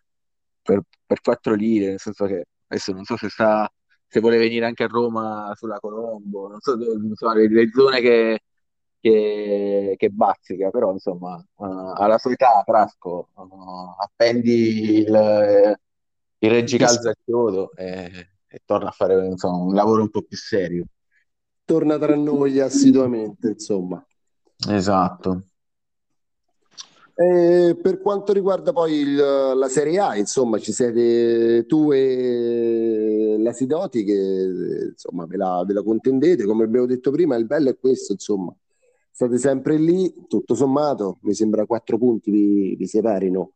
[0.61, 3.69] per, per quattro lire, nel senso che adesso non so se sta
[4.07, 8.39] se vuole venire anche a Roma sulla Colombo, non so insomma, le, le zone che,
[9.09, 11.65] che, che, bazzica, però insomma uh,
[11.95, 15.77] alla sua età Trasco uh, appendi il,
[16.39, 20.37] il reggicalzo al chiodo e e torna a fare insomma, un lavoro un po' più
[20.37, 20.85] serio.
[21.65, 24.01] Torna tra noi assiduamente, insomma.
[24.69, 25.43] Esatto.
[27.13, 33.51] E per quanto riguarda poi il, la Serie A, insomma, ci siete tu e la
[33.51, 37.77] Sidoti che insomma ve la, ve la, contendete, come abbiamo detto prima, il bello è
[37.77, 38.55] questo, insomma,
[39.15, 43.53] state sempre lì, tutto sommato, mi sembra quattro punti vi, vi separino,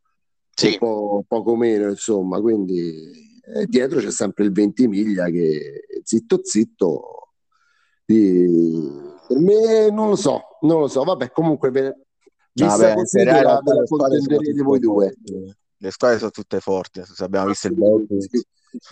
[0.54, 0.78] sì.
[0.78, 7.32] po', poco meno, insomma, quindi e dietro c'è sempre il Ventimiglia che zitto zitto
[8.06, 8.46] di...
[9.28, 12.94] per me non lo so, non lo so, vabbè comunque vista Vabbè,
[13.24, 15.14] la, ve la contenderete voi due.
[15.76, 18.16] Le squadre sono tutte forti, se abbiamo visto il Belgio.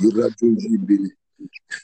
[0.01, 1.17] Irraggiungibili.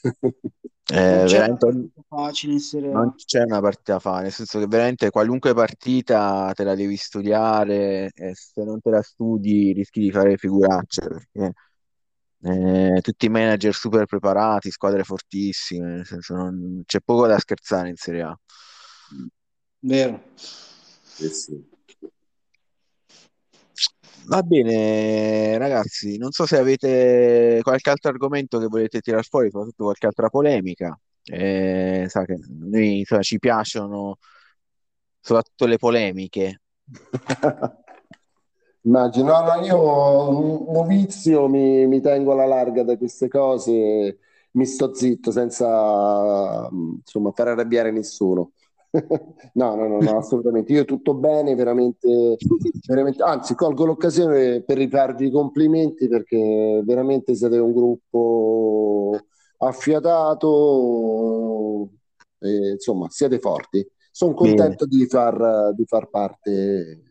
[0.87, 2.59] Eh, veramente facile
[2.91, 8.11] non c'è una partita facile, nel senso che veramente qualunque partita te la devi studiare
[8.15, 11.53] e se non te la studi rischi di fare figuracce perché
[12.43, 17.89] eh, tutti i manager super preparati, squadre fortissime, nel senso non, c'è poco da scherzare
[17.89, 18.39] in Serie A.
[19.81, 20.23] Vero.
[20.37, 21.73] Eh sì.
[24.27, 29.85] Va bene, ragazzi, non so se avete qualche altro argomento che volete tirare fuori, soprattutto
[29.85, 30.99] qualche altra polemica.
[31.25, 34.17] Eh, sa che noi insomma, ci piacciono
[35.21, 36.61] soprattutto le polemiche.
[38.83, 44.19] Immagino, no, io novizio mi, mi tengo alla larga da queste cose,
[44.53, 48.53] mi sto zitto senza insomma, fare arrabbiare nessuno.
[49.55, 50.73] no, no, no, no, assolutamente.
[50.73, 52.37] Io tutto bene, veramente,
[52.87, 59.19] veramente, anzi, colgo l'occasione per rifarvi i complimenti perché veramente siete un gruppo
[59.59, 60.49] affiatato,
[62.39, 63.87] e, insomma, siete forti.
[64.11, 67.03] Sono contento di far, di far parte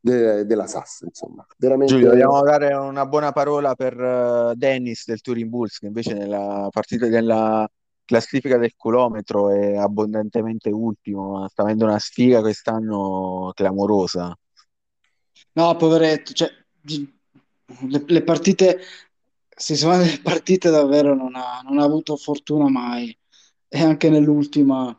[0.00, 1.02] de- della SAS.
[1.02, 1.92] Insomma, veramente...
[1.92, 6.68] Giulio, vogliamo dare una buona parola per uh, Dennis del Turing Bulls, che invece nella
[6.70, 7.68] partita della
[8.04, 14.36] classifica del chilometro è abbondantemente ultimo, sta avendo una sfiga quest'anno clamorosa.
[15.54, 16.50] No, poveretto, cioè,
[17.88, 18.80] le, le partite,
[19.54, 23.16] si sono le partite davvero non ha, non ha avuto fortuna mai
[23.68, 24.94] e anche nell'ultima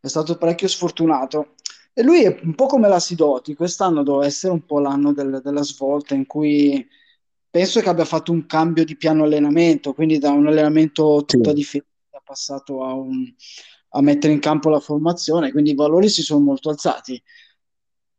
[0.00, 1.54] è stato parecchio sfortunato.
[1.92, 5.40] E lui è un po' come la Sidoti, quest'anno doveva essere un po' l'anno del,
[5.42, 6.86] della svolta in cui
[7.50, 11.56] penso che abbia fatto un cambio di piano allenamento, quindi da un allenamento tutta Sì.
[11.56, 11.84] difesa
[12.26, 13.24] passato a, un,
[13.90, 17.22] a mettere in campo la formazione, quindi i valori si sono molto alzati.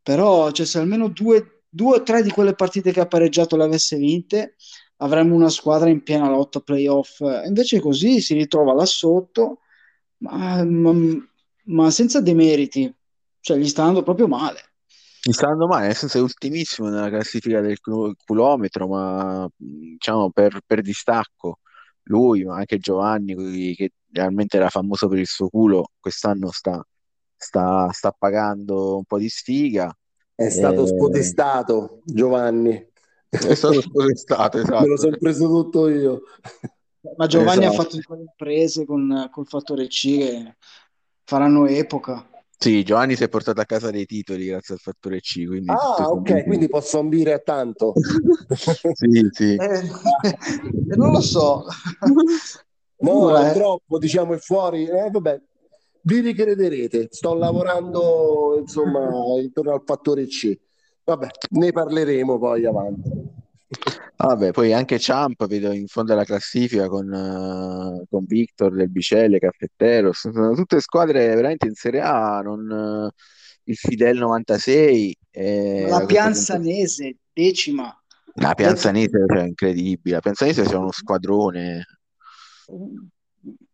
[0.01, 3.65] Però cioè, se almeno due, due o tre di quelle partite che ha pareggiato le
[3.65, 4.55] avesse vinte,
[4.97, 7.19] avremmo una squadra in piena lotta playoff.
[7.45, 9.59] Invece così si ritrova là sotto,
[10.19, 10.93] ma, ma,
[11.65, 12.91] ma senza demeriti,
[13.41, 14.61] cioè gli sta andando proprio male.
[15.25, 20.61] Mi sta andando male, nel senso è ultimissimo nella classifica del chilometro, ma diciamo per,
[20.65, 21.59] per distacco.
[22.07, 26.83] Lui, ma anche Giovanni, che realmente era famoso per il suo culo, quest'anno sta,
[27.35, 29.95] sta, sta pagando un po' di sfiga.
[30.33, 32.71] È stato Eh, spodestato Giovanni.
[33.39, 34.97] è stato spodestato, Me lo esatto.
[34.97, 36.21] sono preso tutto io.
[37.15, 37.71] Ma Giovanni ha Esatto.
[37.71, 40.57] fatto quelle imprese con, col fattore C che
[41.23, 42.27] faranno epoca.
[42.59, 46.09] Sì, Giovanni si è portato a casa dei titoli grazie al fattore C, quindi Ah,
[46.09, 47.93] ok, quindi posso ambire a tanto.
[48.93, 49.55] Sì, sì.
[50.89, 51.65] Eh, non lo so.
[52.99, 53.53] No, Pure, è eh.
[53.53, 54.85] troppo, diciamo, è fuori.
[54.85, 55.39] Eh, vabbè,
[56.01, 57.07] vi ricrederete.
[57.11, 59.07] Sto lavorando, insomma,
[59.39, 60.57] intorno al fattore C.
[61.03, 63.26] Vabbè, ne parleremo poi avanti.
[64.19, 69.37] Vabbè, poi anche Ciampa vedo in fondo alla classifica con, eh, con Victor del Bicelle,
[69.39, 73.11] Caffettero, sono tutte squadre veramente in Serie A, non, eh,
[73.65, 77.95] il Fidel 96, eh, La a questo punto Pianzanese, decima.
[78.39, 81.85] la Pianzanese cioè, è incredibile, la Pianzanese è uno squadrone,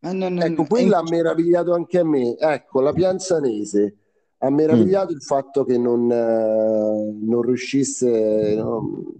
[0.01, 2.35] Eh, non- Ecco, è quella ha meravigliato anche a me.
[2.37, 3.95] Ecco, la Pianzanese
[4.39, 4.55] ha Mm.
[4.55, 9.15] meravigliato il fatto che non, eh, non riuscisse no,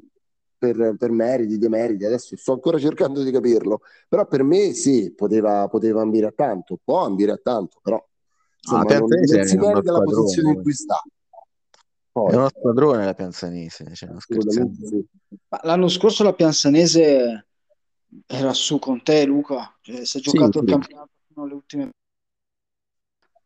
[0.72, 2.05] per, per meriti, demeriti.
[2.05, 3.82] Adesso sto ancora cercando di capirlo.
[4.07, 8.01] Però per me sì, poteva, poteva ambire a tanto, può ambire a tanto, però
[8.61, 11.01] insomma non, Pianzanese non si è merita la posizione in squadrone, cui sta.
[11.01, 11.09] è
[12.11, 15.05] Poi, uno squadrone la Pianzanese, cioè, non sì.
[15.49, 17.47] Ma L'anno scorso la Pianzanese
[18.28, 19.76] era su con te, Luca.
[19.82, 21.89] Cioè, si è Sì, giocato il sì, campionato fino alle ultime.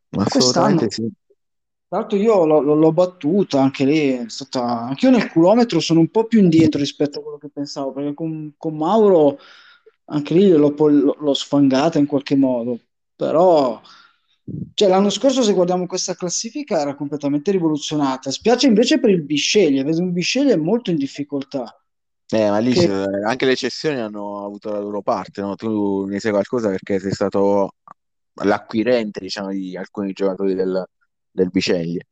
[0.09, 1.11] Quest'anno, assolutamente sì.
[1.89, 4.09] Tra l'altro, io l'ho, battuta anche lì.
[4.09, 4.61] È stata...
[4.61, 8.13] Anche io nel chilometro sono un po' più indietro rispetto a quello che pensavo, perché
[8.13, 9.39] con, con Mauro
[10.05, 12.77] anche lì l'ho, sfangata in qualche modo.
[13.15, 13.81] Però,
[14.73, 18.31] cioè, l'anno scorso, se guardiamo questa classifica, era completamente rivoluzionata.
[18.31, 21.73] Spiace invece per il Bisceglie, vedo un Bisceglie molto in difficoltà.
[22.29, 22.91] Eh, ma lì Che...
[23.25, 25.55] anche le cessioni hanno avuto la loro parte, no?
[25.55, 27.75] Tu ne sai qualcosa perché sei stato
[28.43, 30.85] l'acquirente, diciamo, di alcuni giocatori del,
[31.37, 32.07] del Biceglie.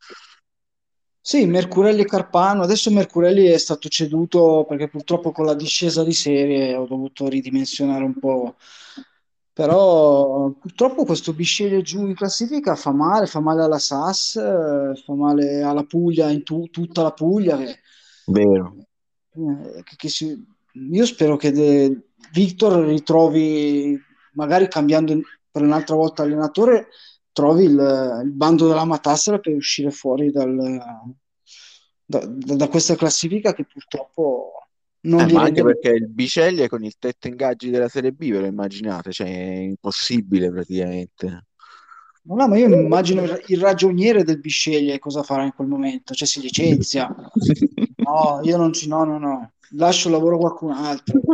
[1.20, 2.62] Sì, Mercurelli e Carpano.
[2.62, 8.04] Adesso Mercurelli è stato ceduto perché purtroppo con la discesa di serie ho dovuto ridimensionare
[8.04, 8.56] un po'.
[9.52, 15.14] Però purtroppo questo Bisceglie giù in classifica fa male, fa male alla SAS, eh, fa
[15.14, 17.58] male alla Puglia, in tu- tutta la Puglia.
[17.58, 17.80] Che,
[18.28, 18.76] Vero.
[19.34, 23.98] eh, che- che si- io spero che De- Victor ritrovi,
[24.34, 25.18] magari cambiando
[25.50, 26.90] per un'altra volta allenatore,
[27.36, 30.80] trovi il, il bando della matassera per uscire fuori dal,
[32.06, 34.54] da, da- questa classifica che purtroppo
[35.02, 38.32] non Eh, ma anche rende perché il Biceglie con il tetto ingaggi della Serie B,
[38.32, 39.12] ve lo immaginate?
[39.12, 41.48] Cioè, è impossibile praticamente.
[42.22, 46.14] No, no, ma io mi immagino il, ragioniere del Bisceglie cosa farà in quel momento,
[46.14, 47.14] cioè si licenzia.
[47.98, 51.20] No, io non ci, no, no, no, lascio il lavoro a qualcun altro.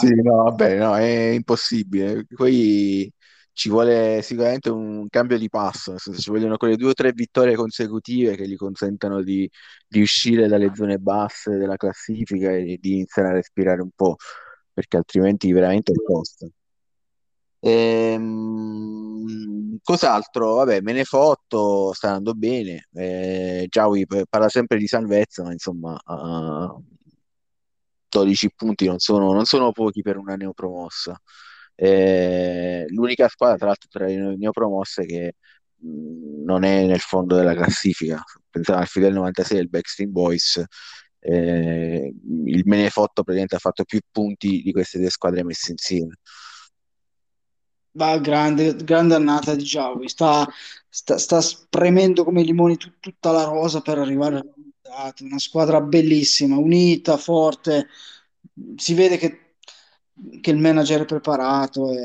[0.00, 2.26] Sì, no, vabbè, no, è impossibile.
[2.26, 3.10] Poi
[3.54, 7.12] ci vuole sicuramente un cambio di passo, nel senso ci vogliono quelle due o tre
[7.12, 9.48] vittorie consecutive che gli consentano di,
[9.88, 14.16] di uscire dalle zone basse della classifica e di iniziare a respirare un po',
[14.72, 16.48] perché altrimenti veramente è tosta.
[17.60, 19.24] Ehm,
[19.82, 20.54] cos'altro?
[20.56, 22.88] Vabbè, Menefotto sta andando bene.
[22.92, 26.76] Eh, Giaui parla sempre di salvezza, ma insomma, ah,
[28.08, 31.18] 12 punti non sono, non sono pochi per una neopromossa.
[31.74, 35.34] Eh, l'unica squadra, tra l'altro, tra le neopromosse che
[35.84, 38.22] non è nel fondo della classifica.
[38.48, 40.64] Pensavo al Fidel 96 del Backstreet Boys.
[41.26, 42.12] eh,
[42.46, 46.18] il Menefotto praticamente ha fatto più punti di queste due squadre messe insieme.
[47.96, 50.46] Va, grande, grande annata di Giaui, sta,
[50.88, 55.24] sta, sta spremendo come limoni tut- tutta la rosa per arrivare al risultato.
[55.24, 57.86] Una squadra bellissima, unita, forte.
[58.76, 59.43] Si vede che,
[60.40, 61.90] che il manager è preparato.
[61.92, 61.98] E...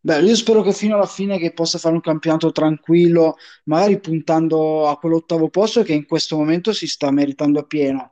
[0.00, 4.88] Beh, io spero che fino alla fine che possa fare un campionato tranquillo, magari puntando
[4.88, 8.10] a quell'ottavo posto che in questo momento si sta meritando a pieno.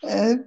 [0.00, 0.44] Eh,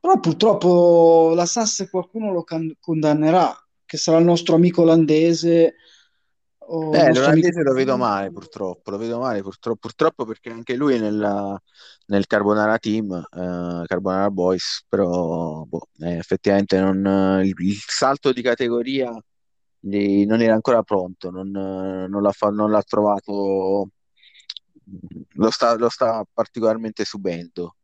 [0.00, 3.54] però purtroppo la Sass qualcuno lo can- condannerà,
[3.84, 5.74] che sarà il nostro amico olandese
[6.70, 10.74] o il Eh, l'olandese lo vedo male purtroppo, lo vedo male purtroppo, purtroppo perché anche
[10.74, 11.60] lui è nella-
[12.06, 18.42] nel Carbonara Team, eh, Carbonara Boys, però boh, eh, effettivamente non- il, il salto di
[18.42, 19.10] categoria
[19.80, 23.90] gli- non era ancora pronto, non, eh, non l'ha fa- non l'ha trovato,
[25.34, 27.76] lo sta, lo sta particolarmente subendo.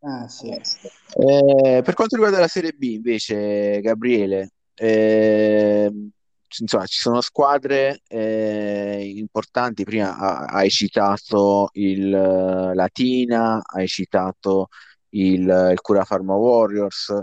[0.00, 0.48] Ah, sì.
[0.50, 6.10] Eh, per quanto riguarda la Serie B, invece, Gabriele, ehm,
[6.58, 9.84] insomma, ci sono squadre eh, importanti.
[9.84, 14.68] Prima ha- hai citato il eh, Latina, hai citato
[15.10, 17.18] il, il Curafarma Warriors.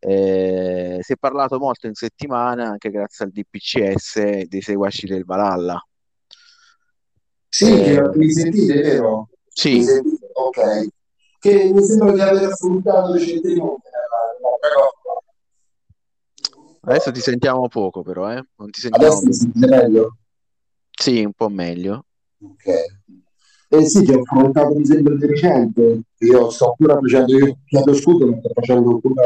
[0.00, 5.82] Eh, si è parlato molto in settimana, anche grazie al DPCS, dei seguaci del Valhalla.
[7.48, 9.30] Sì, Eh, mi sentite, vero?
[9.48, 10.28] Sì, sentite?
[10.34, 10.86] Ok.
[11.40, 14.97] Che mi sembra di aver affrontato recentemente la cosa.
[16.82, 18.44] Adesso ti sentiamo poco, però, eh?
[18.56, 20.16] Non ti sentiamo Adesso mi sentite meglio?
[20.90, 22.04] Sì, un po' meglio.
[22.42, 22.66] Ok.
[23.70, 26.00] Eh sì, che ho affrontato mi sembra di recente.
[26.18, 29.22] Io sto ancora facendo, io chiedo scusa, ma sto facendo ancora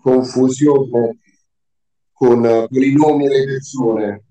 [0.00, 1.18] confusione
[2.12, 4.24] con, con i nomi delle persone.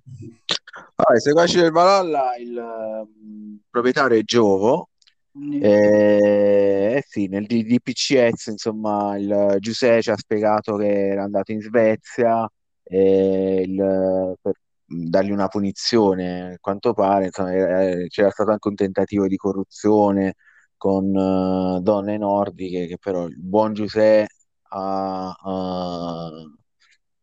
[0.95, 4.90] Allora, i seguaci del Valhalla, il ehm, proprietario è Giovo.
[5.33, 11.61] Eh, eh sì, nel DPCS, insomma, il Giuseppe ci ha spiegato che era andato in
[11.61, 12.49] Svezia
[12.83, 14.53] e il- per
[14.85, 20.35] dargli una punizione, a quanto pare, insomma, eh, c'era stato anche un tentativo di corruzione
[20.75, 24.33] con eh, donne nordiche, che però il buon Giuseppe
[24.69, 26.29] ha, ha,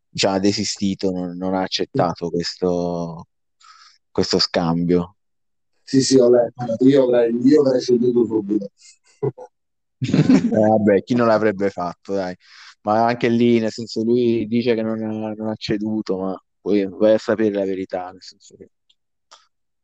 [0.09, 3.27] diciamo, desistito, non, non ha accettato questo,
[4.11, 5.15] questo scambio.
[5.89, 6.85] Sì, sì, ho letto.
[6.85, 8.69] Io avrei, io avrei ceduto subito.
[10.01, 12.33] Eh, vabbè, chi non l'avrebbe fatto, dai.
[12.83, 16.87] Ma anche lì, nel senso, lui dice che non ha, non ha ceduto, ma poi
[16.87, 18.69] vai a sapere la verità, nel senso che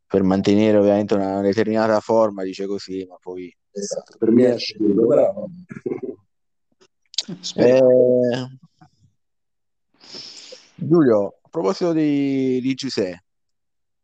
[0.08, 3.54] per mantenere ovviamente una determinata forma dice così, ma poi...
[3.72, 5.46] Esatto, per me è ceduto, però
[7.42, 7.90] Speriamo.
[7.90, 8.58] Eh,
[10.76, 13.25] Giulio, a proposito di, di Giuseppe,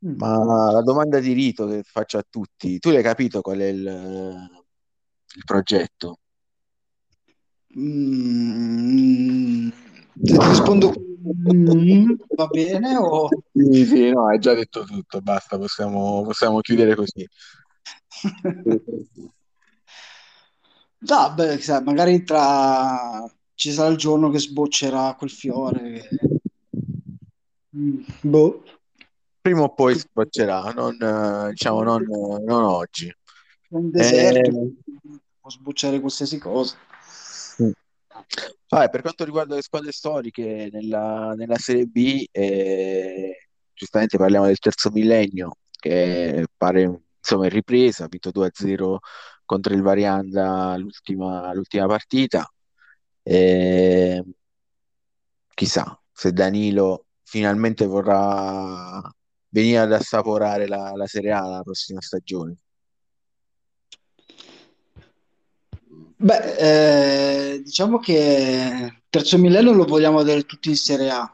[0.04, 0.16] Mm.
[0.18, 3.86] ma la domanda di rito che faccio a tutti, tu hai capito qual è il,
[5.36, 6.18] il progetto?
[7.78, 9.70] Mm,
[10.14, 16.24] ti rispondo mm, va bene o Sì, sì, no, hai già detto tutto, basta, possiamo,
[16.24, 17.28] possiamo chiudere così.
[21.04, 26.08] No, beh, magari tra ci sarà il giorno che sboccerà quel fiore.
[27.76, 28.64] Mm, boh.
[29.42, 30.98] Prima o poi sboccerà, non,
[31.50, 33.14] diciamo, non, non oggi.
[33.70, 34.74] Un deserto, Eh,
[35.40, 36.78] può sbocciare qualsiasi cosa.
[37.64, 37.72] mm.
[38.70, 44.60] Vabbè, per quanto riguarda le squadre storiche nella, nella Serie B, eh, giustamente parliamo del
[44.60, 49.00] terzo millennio, che pare insomma in ripresa, ha vinto 2-0
[49.44, 52.48] contro il Varianda l'ultima l'ultima partita.
[53.24, 54.24] Eh,
[55.54, 59.02] chissà se Danilo finalmente vorrà
[59.52, 62.58] venire ad assaporare la, la Serie A la prossima stagione.
[66.18, 71.34] Beh, eh, diciamo che terzo millennio lo vogliamo vedere tutti in Serie A.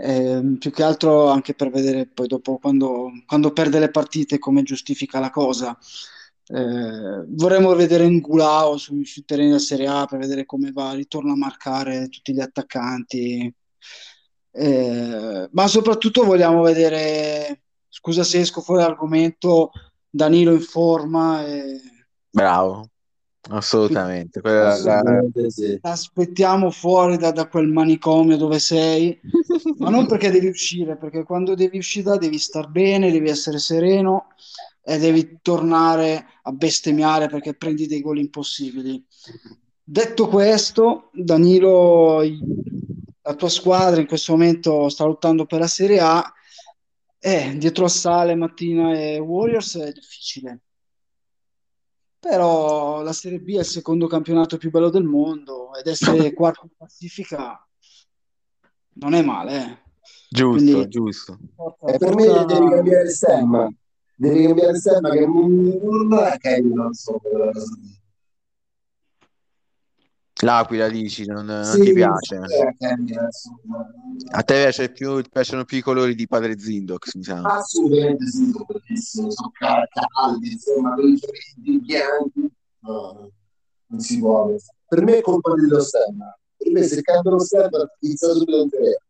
[0.00, 4.62] Eh, più che altro anche per vedere poi dopo quando, quando perde le partite come
[4.62, 5.76] giustifica la cosa.
[6.50, 11.32] Eh, vorremmo vedere Ngulao sui, sui terreni della Serie A per vedere come va, ritorna
[11.32, 13.52] a marcare tutti gli attaccanti.
[14.60, 19.70] Eh, ma soprattutto vogliamo vedere, scusa se esco fuori argomento,
[20.10, 21.46] Danilo in forma.
[21.46, 21.80] E...
[22.28, 22.88] Bravo,
[23.50, 24.40] assolutamente.
[24.40, 25.78] Quella è la- assolutamente sì.
[25.80, 29.16] Aspettiamo fuori da, da quel manicomio dove sei,
[29.76, 34.26] ma non perché devi uscire, perché quando devi uscire devi star bene, devi essere sereno
[34.82, 39.04] e devi tornare a bestemmiare perché prendi dei gol impossibili.
[39.84, 42.22] Detto questo, Danilo,
[43.28, 46.32] la tua squadra in questo momento sta lottando per la Serie A
[47.18, 50.60] e dietro a Sale, Mattina e Warriors è difficile.
[52.18, 56.62] Però la Serie B è il secondo campionato più bello del mondo ed essere quarto
[56.64, 57.68] in classifica
[58.94, 59.56] non è male.
[59.56, 59.78] eh.
[60.30, 61.38] Giusto, Quindi giusto.
[61.54, 63.70] forza, E per me devi cambiare il stemma.
[64.14, 66.84] Devi cambiare il stemma che non, è che quella
[67.52, 67.96] cosa lì.
[70.40, 72.38] L'aquila dici, non, non Sì, ti piace?
[72.78, 73.90] cambia, insomma.
[74.30, 77.40] A te piace più, ti piacciono più i colori di Padre Zindox, mi sa.
[77.42, 82.52] Assolutamente sì, sono bellissimi, sono ca- caldi, insomma, quelli freddi, bianchi.
[82.80, 83.30] No.
[83.86, 84.58] non si muove.
[84.86, 86.36] Per me è colpa dello stemma.
[86.56, 89.00] Per me se cambia lo stemma inizia subito in tre.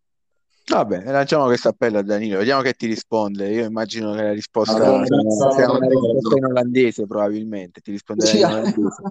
[0.68, 3.48] Vabbè, lanciamo questo appello a Danilo, vediamo che ti risponde.
[3.48, 5.04] Io immagino che la risposta Allora,
[5.52, 7.80] sia una risposta in olandese, probabilmente.
[7.80, 9.02] Ti risponderà in olandese.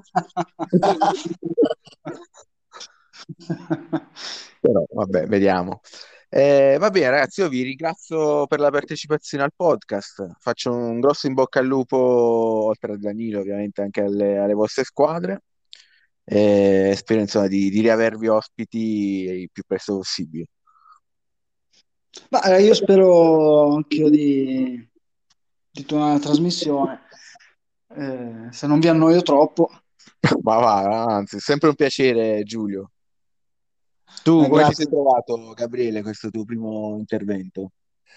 [4.61, 5.81] Però, vabbè, vediamo.
[6.29, 10.35] Eh, va bene, ragazzi, io vi ringrazio per la partecipazione al podcast.
[10.39, 14.83] Faccio un grosso in bocca al lupo, oltre a Danilo, ovviamente anche alle, alle vostre
[14.83, 15.41] squadre.
[16.23, 18.77] E spero, insomma, di, di riavervi ospiti
[19.41, 20.47] il più presto possibile.
[22.29, 24.87] Ma eh, io spero anch'io di,
[25.71, 27.01] di tornare alla trasmissione.
[27.95, 29.69] Eh, se non vi annoio troppo.
[30.41, 32.91] Ma va, anzi, è sempre un piacere, Giulio.
[34.23, 34.85] Tu Eh, come grazie.
[34.85, 37.71] sei trovato, Gabriele, questo tuo primo intervento?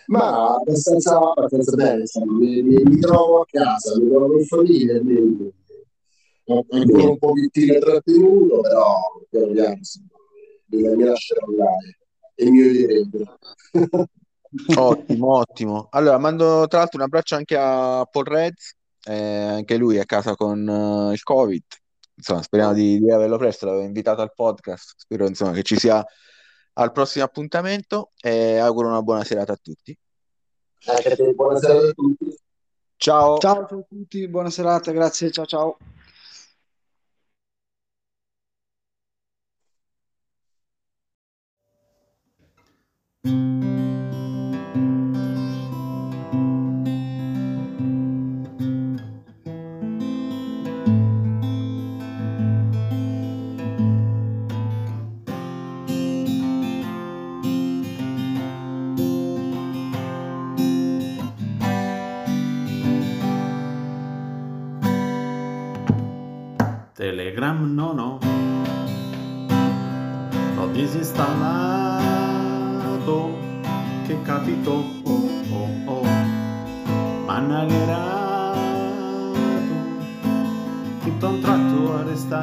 [0.06, 5.52] Ma abbastanza, abbastanza bene, mi, mi- mi trovo a casa, mi trovo in famiglia, quindi
[6.46, 9.78] ho ancora un pochettino trattenuto, però piano piano
[10.66, 11.98] mi, mi lascerò andare
[12.40, 13.38] e mi odierebbero.
[14.74, 15.86] Ottimo, ottimo.
[15.90, 18.74] Allora, mando tra l'altro un abbraccio anche a Paul Reds,
[19.04, 21.62] eh, anche lui è a casa con eh, il Covid.
[22.14, 24.94] Insomma, speriamo di, di averlo presto, l'avevo invitato al podcast.
[24.96, 26.04] Spero insomma, che ci sia
[26.74, 29.96] al prossimo appuntamento e auguro una buona serata a tutti.
[30.86, 32.34] Anche a te, buonasera a tutti.
[32.96, 33.38] Ciao.
[33.38, 35.76] Ciao a tutti, buona serata, grazie, ciao ciao.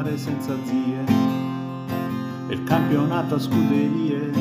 [0.07, 1.03] Restare senza zie.
[2.49, 4.31] Il campionato a scuderie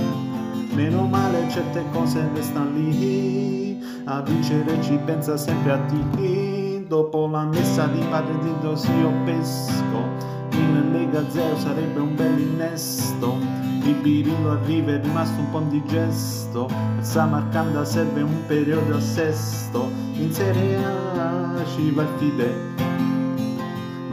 [0.74, 3.82] Meno male certe cose restano lì.
[4.04, 10.34] A vincere ci pensa sempre a te Dopo la messa di padre di Dosio Pesco.
[10.52, 13.36] In Lega Zero sarebbe un bel innesto.
[13.82, 16.68] Il Birillo arriva è rimasto un po' indigesto.
[16.98, 19.90] Il Samarcanda serve un periodo a sesto.
[20.14, 22.85] In Serie A ci va il Fide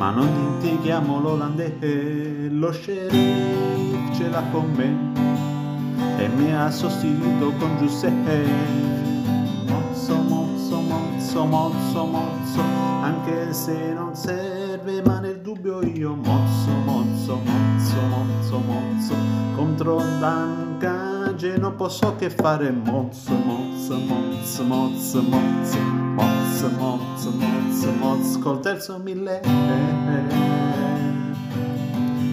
[0.04, 6.22] ma non dimentichiamo l'olandese, lo sheriff ce l'ha con me.
[6.22, 8.46] E mi ha sostituito con Giuseppe.
[9.66, 12.62] Mozzo, mozzo, mozzo, mozzo, mozzo,
[13.02, 19.16] anche se non serve, ma nel dubbio io mozzo, mozzo, mozzo, mozzo, mozzo,
[19.56, 27.92] contro Dan Cage non posso che fare mozzo, mozzo, mozzo, mozzo, mozzo, mozzo, mozzo, mozzo,
[28.00, 29.42] mozzo, col terzo mille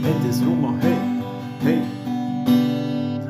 [0.03, 0.97] e disrumo, hey,
[1.65, 1.83] hey.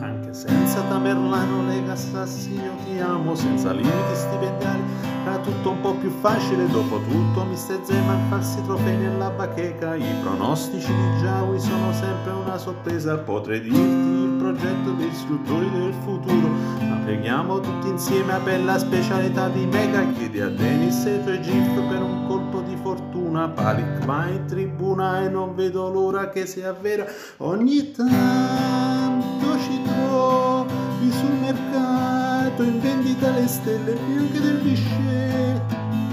[0.00, 4.80] Anche senza Tamerlano, Lega Assassino ti amo, senza limiti stipendiali,
[5.24, 6.66] era tutto un po' più facile.
[6.68, 9.94] Dopo tutto, Mister Zeman falsi trofei nella bacheca.
[9.94, 13.16] I pronostici di Jawi sono sempre una sorpresa.
[13.18, 16.48] Potrei dirti progetto dei istruttori del futuro.
[16.80, 20.02] Ma preghiamo tutti insieme a bella specialità di Mega.
[20.12, 23.48] Chiedi a Dennis e i GIF per un colpo di fortuna.
[23.50, 27.04] Palic va in tribuna e non vedo l'ora che sia vera.
[27.38, 35.60] Ogni tanto ci trovi sul mercato in vendita le stelle bianche del Vichet.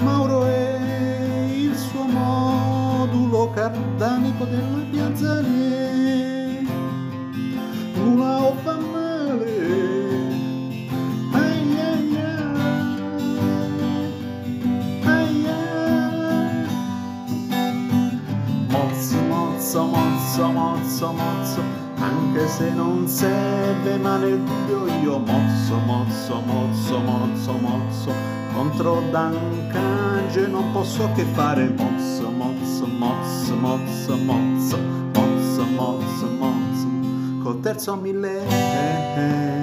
[0.01, 0.79] Mauro è
[1.55, 5.41] il suo modulo cardanico della piazza
[8.29, 9.55] O fa male.
[11.33, 12.57] Ai ai ai.
[15.05, 15.45] Ai.
[18.69, 21.61] Mozzo, mozzo, mozzo, mozzo, mozzo,
[21.99, 28.11] anche se non serve, ma nel dubbio io mozzo, mozzo, mozzo, mozzo, mozzo,
[28.53, 29.35] contro Dan
[29.71, 34.77] Cage non posso che fare mozzo, mozzo, mozzo, mozzo, mozzo,
[35.13, 36.66] mozzo, mozzo, mozzo,
[37.47, 39.56] col terzo mille.